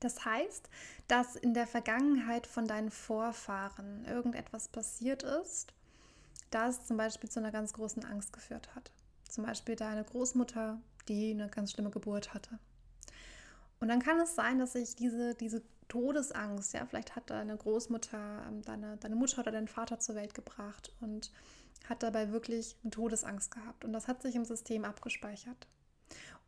Das 0.00 0.24
heißt, 0.24 0.68
dass 1.08 1.36
in 1.36 1.54
der 1.54 1.66
Vergangenheit 1.66 2.46
von 2.46 2.66
deinen 2.66 2.90
Vorfahren 2.90 4.04
irgendetwas 4.06 4.68
passiert 4.68 5.22
ist, 5.22 5.72
das 6.50 6.86
zum 6.86 6.96
Beispiel 6.96 7.30
zu 7.30 7.38
einer 7.38 7.52
ganz 7.52 7.74
großen 7.74 8.04
Angst 8.04 8.32
geführt 8.32 8.74
hat. 8.74 8.90
Zum 9.28 9.44
Beispiel 9.44 9.76
deine 9.76 10.02
Großmutter, 10.02 10.80
die 11.06 11.30
eine 11.30 11.48
ganz 11.48 11.72
schlimme 11.72 11.90
Geburt 11.90 12.34
hatte. 12.34 12.58
Und 13.78 13.88
dann 13.88 14.02
kann 14.02 14.18
es 14.18 14.34
sein, 14.34 14.58
dass 14.58 14.72
sich 14.72 14.96
diese, 14.96 15.34
diese 15.34 15.62
Todesangst, 15.90 16.72
ja, 16.72 16.86
vielleicht 16.86 17.14
hat 17.16 17.28
deine 17.28 17.56
Großmutter, 17.56 18.44
ähm, 18.48 18.62
deine, 18.62 18.96
deine 18.96 19.16
Mutter 19.16 19.40
oder 19.40 19.52
dein 19.52 19.68
Vater 19.68 19.98
zur 19.98 20.14
Welt 20.14 20.34
gebracht 20.34 20.92
und 21.00 21.30
hat 21.88 22.02
dabei 22.02 22.32
wirklich 22.32 22.76
eine 22.82 22.90
Todesangst 22.90 23.50
gehabt. 23.50 23.84
Und 23.84 23.92
das 23.92 24.08
hat 24.08 24.22
sich 24.22 24.34
im 24.34 24.44
System 24.44 24.84
abgespeichert. 24.84 25.66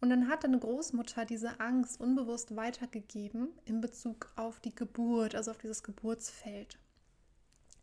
Und 0.01 0.11
dann 0.11 0.29
hat 0.29 0.43
deine 0.43 0.59
Großmutter 0.59 1.25
diese 1.25 1.61
Angst 1.61 2.01
unbewusst 2.01 2.57
weitergegeben 2.57 3.49
in 3.65 3.81
Bezug 3.81 4.33
auf 4.35 4.59
die 4.59 4.75
Geburt, 4.75 5.35
also 5.35 5.53
auf 5.53 5.59
dieses 5.59 5.83
Geburtsfeld. 5.83 6.79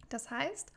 Das 0.09 0.29
heißt, 0.29 0.71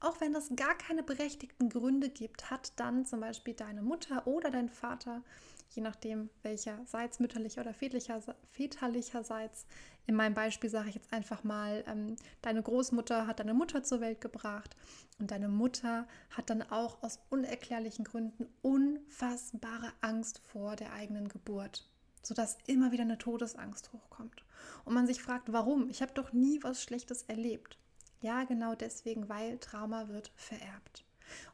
auch 0.00 0.20
wenn 0.20 0.34
es 0.34 0.50
gar 0.54 0.76
keine 0.76 1.02
berechtigten 1.02 1.70
Gründe 1.70 2.10
gibt, 2.10 2.50
hat 2.50 2.72
dann 2.76 3.06
zum 3.06 3.20
Beispiel 3.20 3.54
deine 3.54 3.82
Mutter 3.82 4.26
oder 4.26 4.50
dein 4.50 4.68
Vater, 4.68 5.22
je 5.70 5.82
nachdem 5.82 6.28
welcherseits 6.42 7.20
mütterlicher 7.20 7.62
oder 7.62 7.74
väterlicher, 7.74 8.20
väterlicherseits, 8.50 9.66
in 10.06 10.14
meinem 10.14 10.34
Beispiel 10.34 10.68
sage 10.68 10.90
ich 10.90 10.94
jetzt 10.94 11.12
einfach 11.12 11.44
mal, 11.44 11.82
ähm, 11.86 12.16
deine 12.42 12.62
Großmutter 12.62 13.26
hat 13.26 13.40
deine 13.40 13.54
Mutter 13.54 13.82
zur 13.82 14.00
Welt 14.00 14.20
gebracht 14.20 14.76
und 15.18 15.30
deine 15.30 15.48
Mutter 15.48 16.06
hat 16.30 16.50
dann 16.50 16.62
auch 16.62 17.02
aus 17.02 17.20
unerklärlichen 17.30 18.04
Gründen 18.04 18.46
unfassbare 18.62 19.92
Angst 20.02 20.40
vor 20.52 20.76
der 20.76 20.92
eigenen 20.92 21.28
Geburt, 21.28 21.88
sodass 22.22 22.58
immer 22.66 22.92
wieder 22.92 23.02
eine 23.02 23.18
Todesangst 23.18 23.92
hochkommt. 23.92 24.44
Und 24.84 24.94
man 24.94 25.06
sich 25.06 25.22
fragt, 25.22 25.52
warum? 25.52 25.88
Ich 25.88 26.02
habe 26.02 26.12
doch 26.12 26.32
nie 26.32 26.62
was 26.62 26.82
Schlechtes 26.82 27.22
erlebt. 27.22 27.78
Ja, 28.20 28.44
genau 28.44 28.74
deswegen, 28.74 29.28
weil 29.28 29.58
Trauma 29.58 30.08
wird 30.08 30.32
vererbt. 30.36 31.04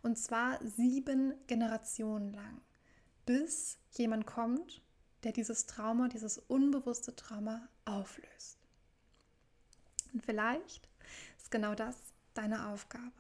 Und 0.02 0.18
zwar 0.18 0.58
sieben 0.64 1.34
Generationen 1.46 2.32
lang, 2.32 2.60
bis 3.26 3.78
jemand 3.92 4.26
kommt, 4.26 4.82
der 5.24 5.32
dieses 5.32 5.66
Trauma, 5.66 6.08
dieses 6.08 6.38
unbewusste 6.38 7.14
Trauma 7.14 7.68
auflöst. 7.84 8.58
Und 10.12 10.24
vielleicht 10.24 10.88
ist 11.36 11.50
genau 11.50 11.74
das 11.74 11.96
deine 12.34 12.68
Aufgabe, 12.68 13.12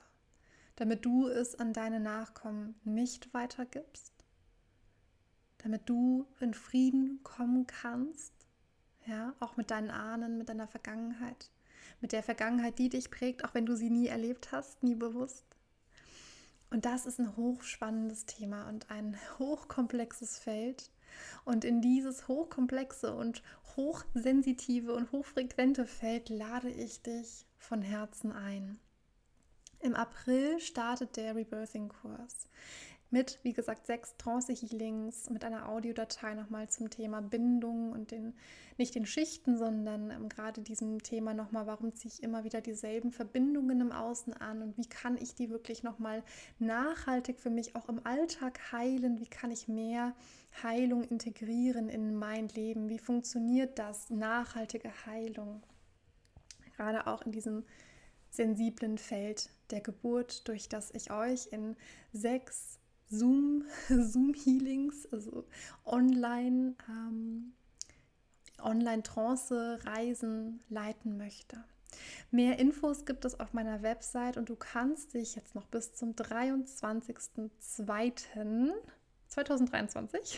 damit 0.76 1.04
du 1.04 1.28
es 1.28 1.54
an 1.54 1.72
deine 1.72 2.00
Nachkommen 2.00 2.74
nicht 2.84 3.32
weitergibst, 3.34 4.12
damit 5.58 5.88
du 5.88 6.26
in 6.40 6.54
Frieden 6.54 7.22
kommen 7.22 7.66
kannst, 7.66 8.32
ja, 9.06 9.34
auch 9.40 9.56
mit 9.56 9.70
deinen 9.70 9.90
Ahnen, 9.90 10.38
mit 10.38 10.48
deiner 10.48 10.68
Vergangenheit, 10.68 11.50
mit 12.00 12.12
der 12.12 12.22
Vergangenheit, 12.22 12.78
die 12.78 12.88
dich 12.88 13.10
prägt, 13.10 13.44
auch 13.44 13.54
wenn 13.54 13.66
du 13.66 13.76
sie 13.76 13.90
nie 13.90 14.06
erlebt 14.06 14.52
hast, 14.52 14.82
nie 14.82 14.94
bewusst. 14.94 15.44
Und 16.70 16.84
das 16.84 17.04
ist 17.04 17.18
ein 17.18 17.36
hochspannendes 17.36 18.26
Thema 18.26 18.68
und 18.68 18.90
ein 18.90 19.18
hochkomplexes 19.38 20.38
Feld. 20.38 20.90
Und 21.44 21.64
in 21.64 21.80
dieses 21.80 22.28
hochkomplexe 22.28 23.14
und 23.14 23.42
hochsensitive 23.76 24.94
und 24.94 25.12
hochfrequente 25.12 25.86
Feld 25.86 26.28
lade 26.28 26.70
ich 26.70 27.02
dich 27.02 27.46
von 27.58 27.82
Herzen 27.82 28.32
ein. 28.32 28.78
Im 29.80 29.94
April 29.94 30.60
startet 30.60 31.16
der 31.16 31.34
Rebirthing-Kurs 31.34 32.48
mit, 33.10 33.40
wie 33.42 33.52
gesagt, 33.52 33.86
sechs 33.86 34.16
Trance-Healings, 34.18 35.30
mit 35.30 35.44
einer 35.44 35.68
Audiodatei 35.68 36.34
nochmal 36.34 36.68
zum 36.68 36.90
Thema 36.90 37.20
Bindung 37.20 37.92
und 37.92 38.12
den, 38.12 38.34
nicht 38.78 38.94
den 38.94 39.06
Schichten, 39.06 39.58
sondern 39.58 40.10
ähm, 40.10 40.28
gerade 40.28 40.60
diesem 40.60 41.02
Thema 41.02 41.34
nochmal, 41.34 41.66
warum 41.66 41.92
ziehe 41.94 42.12
ich 42.14 42.22
immer 42.22 42.44
wieder 42.44 42.60
dieselben 42.60 43.10
Verbindungen 43.10 43.80
im 43.80 43.92
Außen 43.92 44.32
an 44.34 44.62
und 44.62 44.78
wie 44.78 44.88
kann 44.88 45.16
ich 45.16 45.34
die 45.34 45.50
wirklich 45.50 45.82
nochmal 45.82 46.22
nachhaltig 46.58 47.40
für 47.40 47.50
mich 47.50 47.74
auch 47.74 47.88
im 47.88 48.04
Alltag 48.06 48.72
heilen, 48.72 49.18
wie 49.18 49.28
kann 49.28 49.50
ich 49.50 49.66
mehr 49.66 50.14
Heilung 50.62 51.04
integrieren 51.04 51.88
in 51.88 52.14
mein 52.14 52.48
Leben, 52.48 52.88
wie 52.88 52.98
funktioniert 52.98 53.78
das, 53.78 54.10
nachhaltige 54.10 54.90
Heilung, 55.06 55.62
gerade 56.76 57.06
auch 57.06 57.22
in 57.22 57.32
diesem 57.32 57.64
sensiblen 58.30 58.98
Feld 58.98 59.50
der 59.70 59.80
Geburt, 59.80 60.46
durch 60.48 60.68
das 60.68 60.90
ich 60.92 61.10
euch 61.10 61.48
in 61.50 61.76
sechs 62.12 62.78
Zoom, 63.08 63.64
Zoom-Healings, 63.88 65.06
also 65.12 65.46
online, 65.84 66.74
ähm, 66.88 67.52
Online-Trance-Reisen 68.62 70.60
leiten 70.68 71.16
möchte. 71.16 71.64
Mehr 72.30 72.58
Infos 72.58 73.04
gibt 73.04 73.24
es 73.24 73.40
auf 73.40 73.52
meiner 73.52 73.82
Website 73.82 74.36
und 74.36 74.48
du 74.48 74.54
kannst 74.54 75.14
dich 75.14 75.34
jetzt 75.34 75.54
noch 75.54 75.66
bis 75.66 75.94
zum 75.94 76.14
23.02.2023 79.30 80.36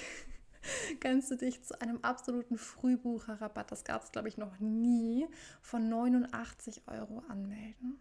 kannst 1.01 1.31
du 1.31 1.37
dich 1.37 1.63
zu 1.63 1.81
einem 1.81 1.99
absoluten 2.03 2.59
Frühbucherrabatt, 2.59 3.71
das 3.71 3.85
gab 3.85 4.05
es 4.05 4.13
glaube 4.13 4.29
ich 4.29 4.37
noch 4.37 4.59
nie, 4.61 5.27
von 5.61 5.89
89 5.89 6.83
Euro 6.87 7.23
anmelden. 7.29 7.99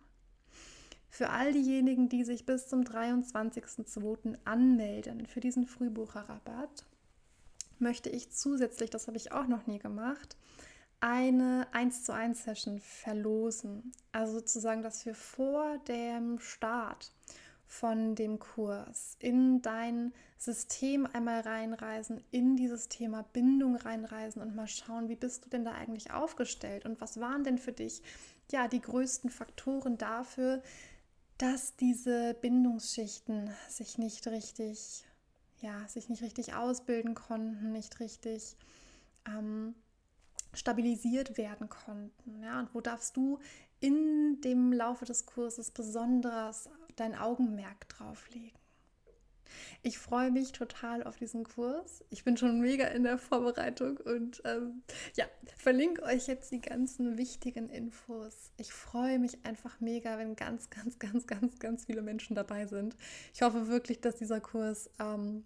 Für 1.09 1.29
all 1.29 1.51
diejenigen, 1.51 2.07
die 2.07 2.23
sich 2.23 2.45
bis 2.45 2.67
zum 2.67 2.81
23.02. 2.81 4.37
anmelden 4.45 5.25
für 5.25 5.41
diesen 5.41 5.67
Frühbucherrabatt, 5.67 6.85
möchte 7.79 8.09
ich 8.09 8.31
zusätzlich, 8.31 8.89
das 8.89 9.07
habe 9.07 9.17
ich 9.17 9.31
auch 9.31 9.47
noch 9.47 9.67
nie 9.67 9.79
gemacht, 9.79 10.37
eine 11.01 11.67
1 11.73 12.03
zu 12.03 12.13
1 12.13 12.43
Session 12.43 12.79
verlosen. 12.79 13.91
Also 14.11 14.33
sozusagen, 14.33 14.83
dass 14.83 15.05
wir 15.05 15.15
vor 15.15 15.79
dem 15.79 16.39
Start 16.39 17.11
von 17.71 18.15
dem 18.15 18.37
Kurs 18.37 19.15
in 19.19 19.61
dein 19.61 20.13
System 20.37 21.05
einmal 21.05 21.39
reinreisen, 21.39 22.21
in 22.29 22.57
dieses 22.57 22.89
Thema 22.89 23.23
Bindung 23.31 23.77
reinreisen 23.77 24.41
und 24.41 24.53
mal 24.53 24.67
schauen, 24.67 25.07
wie 25.07 25.15
bist 25.15 25.45
du 25.45 25.49
denn 25.49 25.63
da 25.63 25.71
eigentlich 25.71 26.11
aufgestellt 26.11 26.85
und 26.85 26.99
was 26.99 27.21
waren 27.21 27.45
denn 27.45 27.57
für 27.57 27.71
dich 27.71 28.01
ja 28.51 28.67
die 28.67 28.81
größten 28.81 29.29
Faktoren 29.29 29.97
dafür, 29.97 30.61
dass 31.37 31.77
diese 31.77 32.33
Bindungsschichten 32.33 33.49
sich 33.69 33.97
nicht 33.97 34.27
richtig, 34.27 35.05
ja, 35.61 35.87
sich 35.87 36.09
nicht 36.09 36.23
richtig 36.23 36.53
ausbilden 36.53 37.15
konnten, 37.15 37.71
nicht 37.71 38.01
richtig 38.01 38.57
ähm, 39.25 39.75
stabilisiert 40.53 41.37
werden 41.37 41.69
konnten. 41.69 42.43
Ja, 42.43 42.59
und 42.59 42.75
wo 42.75 42.81
darfst 42.81 43.15
du 43.15 43.39
in 43.79 44.41
dem 44.41 44.73
Laufe 44.73 45.05
des 45.05 45.25
Kurses 45.25 45.71
besonders 45.71 46.69
dein 47.01 47.15
Augenmerk 47.15 47.89
drauf 47.89 48.29
legen? 48.29 48.57
Ich 49.83 49.97
freue 49.97 50.31
mich 50.31 50.51
total 50.51 51.03
auf 51.03 51.17
diesen 51.17 51.43
Kurs. 51.43 52.03
Ich 52.09 52.23
bin 52.23 52.37
schon 52.37 52.61
mega 52.61 52.85
in 52.87 53.03
der 53.03 53.17
Vorbereitung 53.17 53.97
und 53.97 54.41
ähm, 54.45 54.83
ja, 55.15 55.25
verlinke 55.57 56.03
euch 56.03 56.27
jetzt 56.27 56.51
die 56.51 56.61
ganzen 56.61 57.17
wichtigen 57.17 57.67
Infos. 57.69 58.51
Ich 58.57 58.71
freue 58.71 59.19
mich 59.19 59.43
einfach 59.43 59.79
mega, 59.81 60.17
wenn 60.17 60.35
ganz, 60.35 60.69
ganz, 60.69 60.99
ganz, 60.99 61.27
ganz, 61.27 61.59
ganz 61.59 61.85
viele 61.85 62.01
Menschen 62.01 62.35
dabei 62.35 62.67
sind. 62.67 62.95
Ich 63.33 63.41
hoffe 63.41 63.67
wirklich, 63.67 63.99
dass 63.99 64.15
dieser 64.15 64.39
Kurs 64.39 64.89
ähm, 64.99 65.43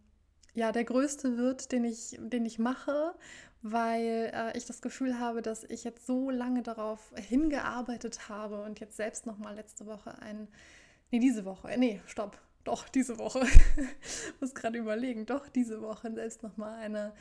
ja 0.54 0.72
der 0.72 0.84
größte 0.84 1.38
wird, 1.38 1.72
den 1.72 1.86
ich, 1.86 2.18
den 2.20 2.46
ich 2.46 2.60
mache, 2.60 3.16
weil 3.62 4.32
äh, 4.34 4.58
ich 4.58 4.66
das 4.66 4.82
Gefühl 4.82 5.20
habe, 5.20 5.42
dass 5.42 5.64
ich 5.64 5.84
jetzt 5.84 6.06
so 6.06 6.30
lange 6.30 6.62
darauf 6.62 7.14
hingearbeitet 7.16 8.30
habe 8.30 8.62
und 8.64 8.80
jetzt 8.80 8.98
selbst 8.98 9.26
noch 9.26 9.38
mal 9.38 9.56
letzte 9.56 9.86
Woche 9.86 10.20
ein, 10.20 10.48
nee 11.12 11.20
diese 11.20 11.46
Woche, 11.46 11.76
nee 11.78 12.02
stopp, 12.06 12.40
doch 12.66 12.90
diese 12.90 13.18
Woche, 13.20 13.46
muss 14.42 14.54
gerade 14.54 14.80
überlegen, 14.80 15.26
doch 15.26 15.48
diese 15.48 15.82
Woche 15.82 16.12
selbst 16.14 16.44
nochmal 16.44 16.80
eine 16.80 17.14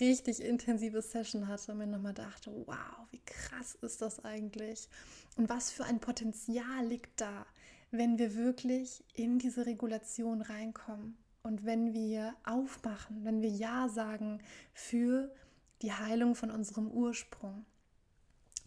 richtig 0.00 0.42
intensive 0.42 1.02
Session 1.02 1.48
hatte 1.48 1.72
und 1.72 1.78
mir 1.78 1.86
nochmal 1.86 2.14
dachte, 2.14 2.52
wow, 2.66 3.06
wie 3.10 3.20
krass 3.26 3.74
ist 3.82 4.00
das 4.00 4.24
eigentlich? 4.24 4.88
Und 5.36 5.48
was 5.48 5.70
für 5.70 5.84
ein 5.84 6.00
Potenzial 6.00 6.86
liegt 6.86 7.20
da, 7.20 7.46
wenn 7.90 8.18
wir 8.18 8.36
wirklich 8.36 9.04
in 9.12 9.38
diese 9.38 9.66
Regulation 9.66 10.40
reinkommen 10.40 11.18
und 11.42 11.66
wenn 11.66 11.92
wir 11.92 12.34
aufmachen, 12.44 13.24
wenn 13.24 13.42
wir 13.42 13.50
Ja 13.50 13.88
sagen 13.88 14.40
für 14.72 15.34
die 15.82 15.92
Heilung 15.92 16.36
von 16.36 16.50
unserem 16.50 16.88
Ursprung. 16.88 17.64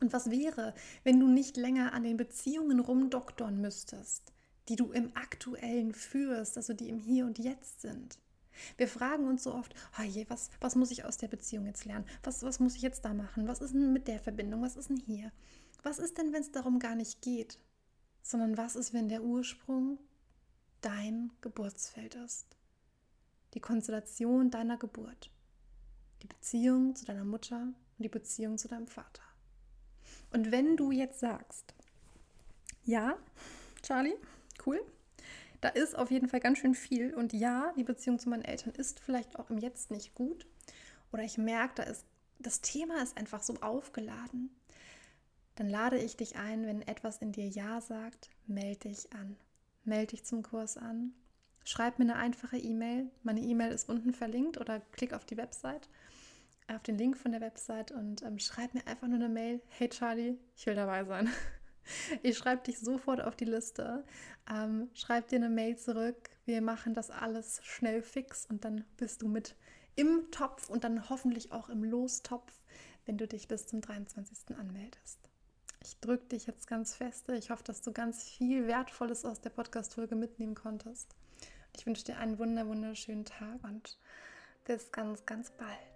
Und 0.02 0.12
was 0.12 0.30
wäre, 0.30 0.74
wenn 1.06 1.20
du 1.22 1.28
nicht 1.28 1.56
länger 1.56 1.94
an 1.94 2.04
den 2.04 2.18
Beziehungen 2.18 2.82
rumdoktern 2.82 3.62
müsstest, 3.62 4.35
die 4.68 4.76
du 4.76 4.92
im 4.92 5.16
aktuellen 5.16 5.94
führst, 5.94 6.58
also 6.58 6.74
die 6.74 6.90
im 6.90 7.00
Hier 7.00 7.26
und 7.26 7.40
Jetzt 7.40 7.82
sind? 7.82 8.20
Wir 8.78 8.88
fragen 8.88 9.28
uns 9.28 9.44
so 9.44 9.54
oft, 9.54 9.76
oh 10.00 10.04
je, 10.04 10.26
was, 10.30 10.50
was 10.60 10.76
muss 10.76 10.92
ich 10.92 11.04
aus 11.04 11.18
der 11.18 11.28
Beziehung 11.28 11.66
jetzt 11.66 11.86
lernen? 11.86 12.06
Was, 12.24 12.44
was 12.44 12.60
muss 12.60 12.76
ich 12.76 12.82
jetzt 12.82 13.06
da 13.06 13.14
machen? 13.14 13.48
Was 13.48 13.62
ist 13.62 13.74
denn 13.74 13.94
mit 13.94 14.08
der 14.08 14.20
Verbindung? 14.20 14.62
Was 14.62 14.76
ist 14.76 14.90
denn 14.90 14.98
hier? 14.98 15.32
Was 15.84 16.00
ist 16.00 16.18
denn, 16.18 16.34
wenn 16.34 16.42
es 16.42 16.52
darum 16.52 16.80
gar 16.80 16.96
nicht 16.96 17.22
geht? 17.22 17.60
Sondern 18.24 18.58
was 18.58 18.76
ist, 18.76 18.94
wenn 18.94 19.10
der 19.10 19.24
Ursprung 19.24 20.00
dein 20.82 21.32
Geburtsfeld 21.42 22.16
ist? 22.16 22.56
Die 23.54 23.60
Konstellation 23.60 24.52
deiner 24.52 24.78
Geburt. 24.78 25.30
Die 26.24 26.28
Beziehung 26.28 26.96
zu 26.96 27.06
deiner 27.06 27.26
Mutter 27.26 27.62
und 27.98 28.04
die 28.04 28.10
Beziehung 28.10 28.58
zu 28.58 28.68
deinem 28.68 28.88
Vater. 28.88 29.22
Und 30.32 30.52
wenn 30.52 30.76
du 30.76 30.92
jetzt 30.92 31.20
sagst, 31.20 31.76
ja, 32.84 33.18
Charlie, 33.82 34.16
cool, 34.66 34.82
da 35.62 35.70
ist 35.70 35.98
auf 35.98 36.12
jeden 36.12 36.28
Fall 36.28 36.40
ganz 36.40 36.60
schön 36.60 36.76
viel. 36.76 37.14
Und 37.14 37.34
ja, 37.34 37.74
die 37.78 37.84
Beziehung 37.84 38.20
zu 38.20 38.30
meinen 38.30 38.46
Eltern 38.46 38.74
ist 38.74 39.00
vielleicht 39.00 39.40
auch 39.40 39.50
im 39.50 39.58
Jetzt 39.58 39.92
nicht 39.92 40.14
gut. 40.16 40.46
Oder 41.12 41.24
ich 41.24 41.38
merke, 41.38 41.76
da 41.76 41.84
ist, 41.84 42.06
das 42.40 42.62
Thema 42.62 43.02
ist 43.02 43.18
einfach 43.18 43.42
so 43.42 43.56
aufgeladen. 43.62 44.50
Dann 45.56 45.70
lade 45.70 45.98
ich 45.98 46.18
dich 46.18 46.36
ein, 46.36 46.66
wenn 46.68 46.82
etwas 46.82 47.18
in 47.18 47.32
dir 47.32 47.48
Ja 47.48 47.80
sagt, 47.80 48.30
melde 48.46 48.90
dich 48.90 49.12
an. 49.14 49.38
Melde 49.86 50.08
dich 50.08 50.26
zum 50.26 50.44
Kurs 50.44 50.78
an. 50.78 51.14
Schreib 51.64 51.98
mir 51.98 52.06
eine 52.06 52.18
einfache 52.18 52.58
E-Mail. 52.58 53.10
Meine 53.24 53.40
E-Mail 53.40 53.72
ist 53.72 53.90
unten 53.90 54.14
verlinkt 54.14 54.60
oder 54.60 54.82
klick 54.92 55.14
auf 55.14 55.26
die 55.26 55.38
Website, 55.38 55.90
auf 56.68 56.84
den 56.84 56.98
Link 56.98 57.18
von 57.18 57.32
der 57.32 57.42
Website 57.42 57.92
und 57.92 58.22
ähm, 58.22 58.38
schreib 58.38 58.74
mir 58.74 58.86
einfach 58.86 59.08
nur 59.08 59.18
eine 59.18 59.30
Mail. 59.30 59.62
Hey 59.70 59.90
Charlie, 59.90 60.38
ich 60.56 60.66
will 60.66 60.76
dabei 60.76 61.06
sein. 61.06 61.30
Ich 62.24 62.38
schreibe 62.38 62.64
dich 62.64 62.80
sofort 62.80 63.22
auf 63.22 63.36
die 63.36 63.46
Liste. 63.46 64.04
Ähm, 64.52 64.90
schreib 64.94 65.28
dir 65.28 65.38
eine 65.38 65.50
Mail 65.50 65.78
zurück. 65.78 66.30
Wir 66.46 66.62
machen 66.62 66.94
das 66.94 67.12
alles 67.12 67.60
schnell 67.64 68.02
fix 68.02 68.46
und 68.46 68.66
dann 68.66 68.84
bist 68.98 69.22
du 69.22 69.28
mit 69.28 69.56
im 69.96 70.30
Topf 70.32 70.70
und 70.70 70.84
dann 70.84 71.10
hoffentlich 71.10 71.52
auch 71.52 71.70
im 71.70 71.84
Lostopf, 71.84 72.52
wenn 73.06 73.18
du 73.18 73.28
dich 73.28 73.48
bis 73.48 73.68
zum 73.68 73.82
23. 73.82 74.58
anmeldest. 74.58 75.20
Ich 75.82 76.00
drücke 76.00 76.26
dich 76.26 76.48
jetzt 76.48 76.68
ganz 76.68 76.96
feste. 76.96 77.36
Ich 77.36 77.50
hoffe, 77.50 77.64
dass 77.64 77.82
du 77.82 77.92
ganz 77.92 78.24
viel 78.24 78.68
Wertvolles 78.68 79.24
aus 79.24 79.42
der 79.42 79.52
Podcast-Folge 79.52 80.16
mitnehmen 80.16 80.56
konntest. 80.56 81.16
Ich 81.78 81.86
wünsche 81.86 82.06
dir 82.06 82.18
einen 82.18 82.40
wunder 82.40 82.68
wunderschönen 82.68 83.26
Tag 83.26 83.64
und 83.64 83.98
bis 84.66 84.92
ganz, 84.92 85.26
ganz 85.26 85.52
bald. 85.52 85.95